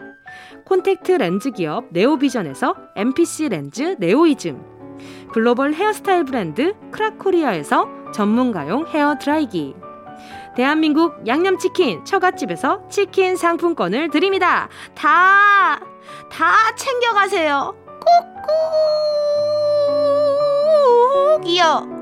[0.68, 4.62] 콘택트 렌즈 기업 네오비전에서 MPC 렌즈 네오이즘
[5.32, 9.76] 글로벌 헤어스타일 브랜드 크라코리아에서 전문가용 헤어 드라이기
[10.58, 14.68] 대한민국 양념치킨 처갓집에서 치킨 상품권을 드립니다.
[14.96, 15.80] 다,
[16.32, 17.76] 다 챙겨가세요.
[21.40, 21.97] 꼭꼭이요.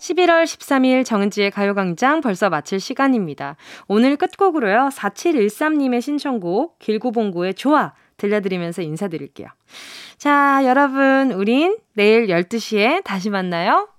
[0.00, 3.56] 11월 13일 정은지의 가요광장 벌써 마칠 시간입니다.
[3.86, 4.88] 오늘 끝곡으로요.
[4.92, 9.48] 4713님의 신청곡 길고봉고의 좋아 들려드리면서 인사드릴게요.
[10.16, 13.90] 자, 여러분, 우린 내일 12시에 다시 만나요.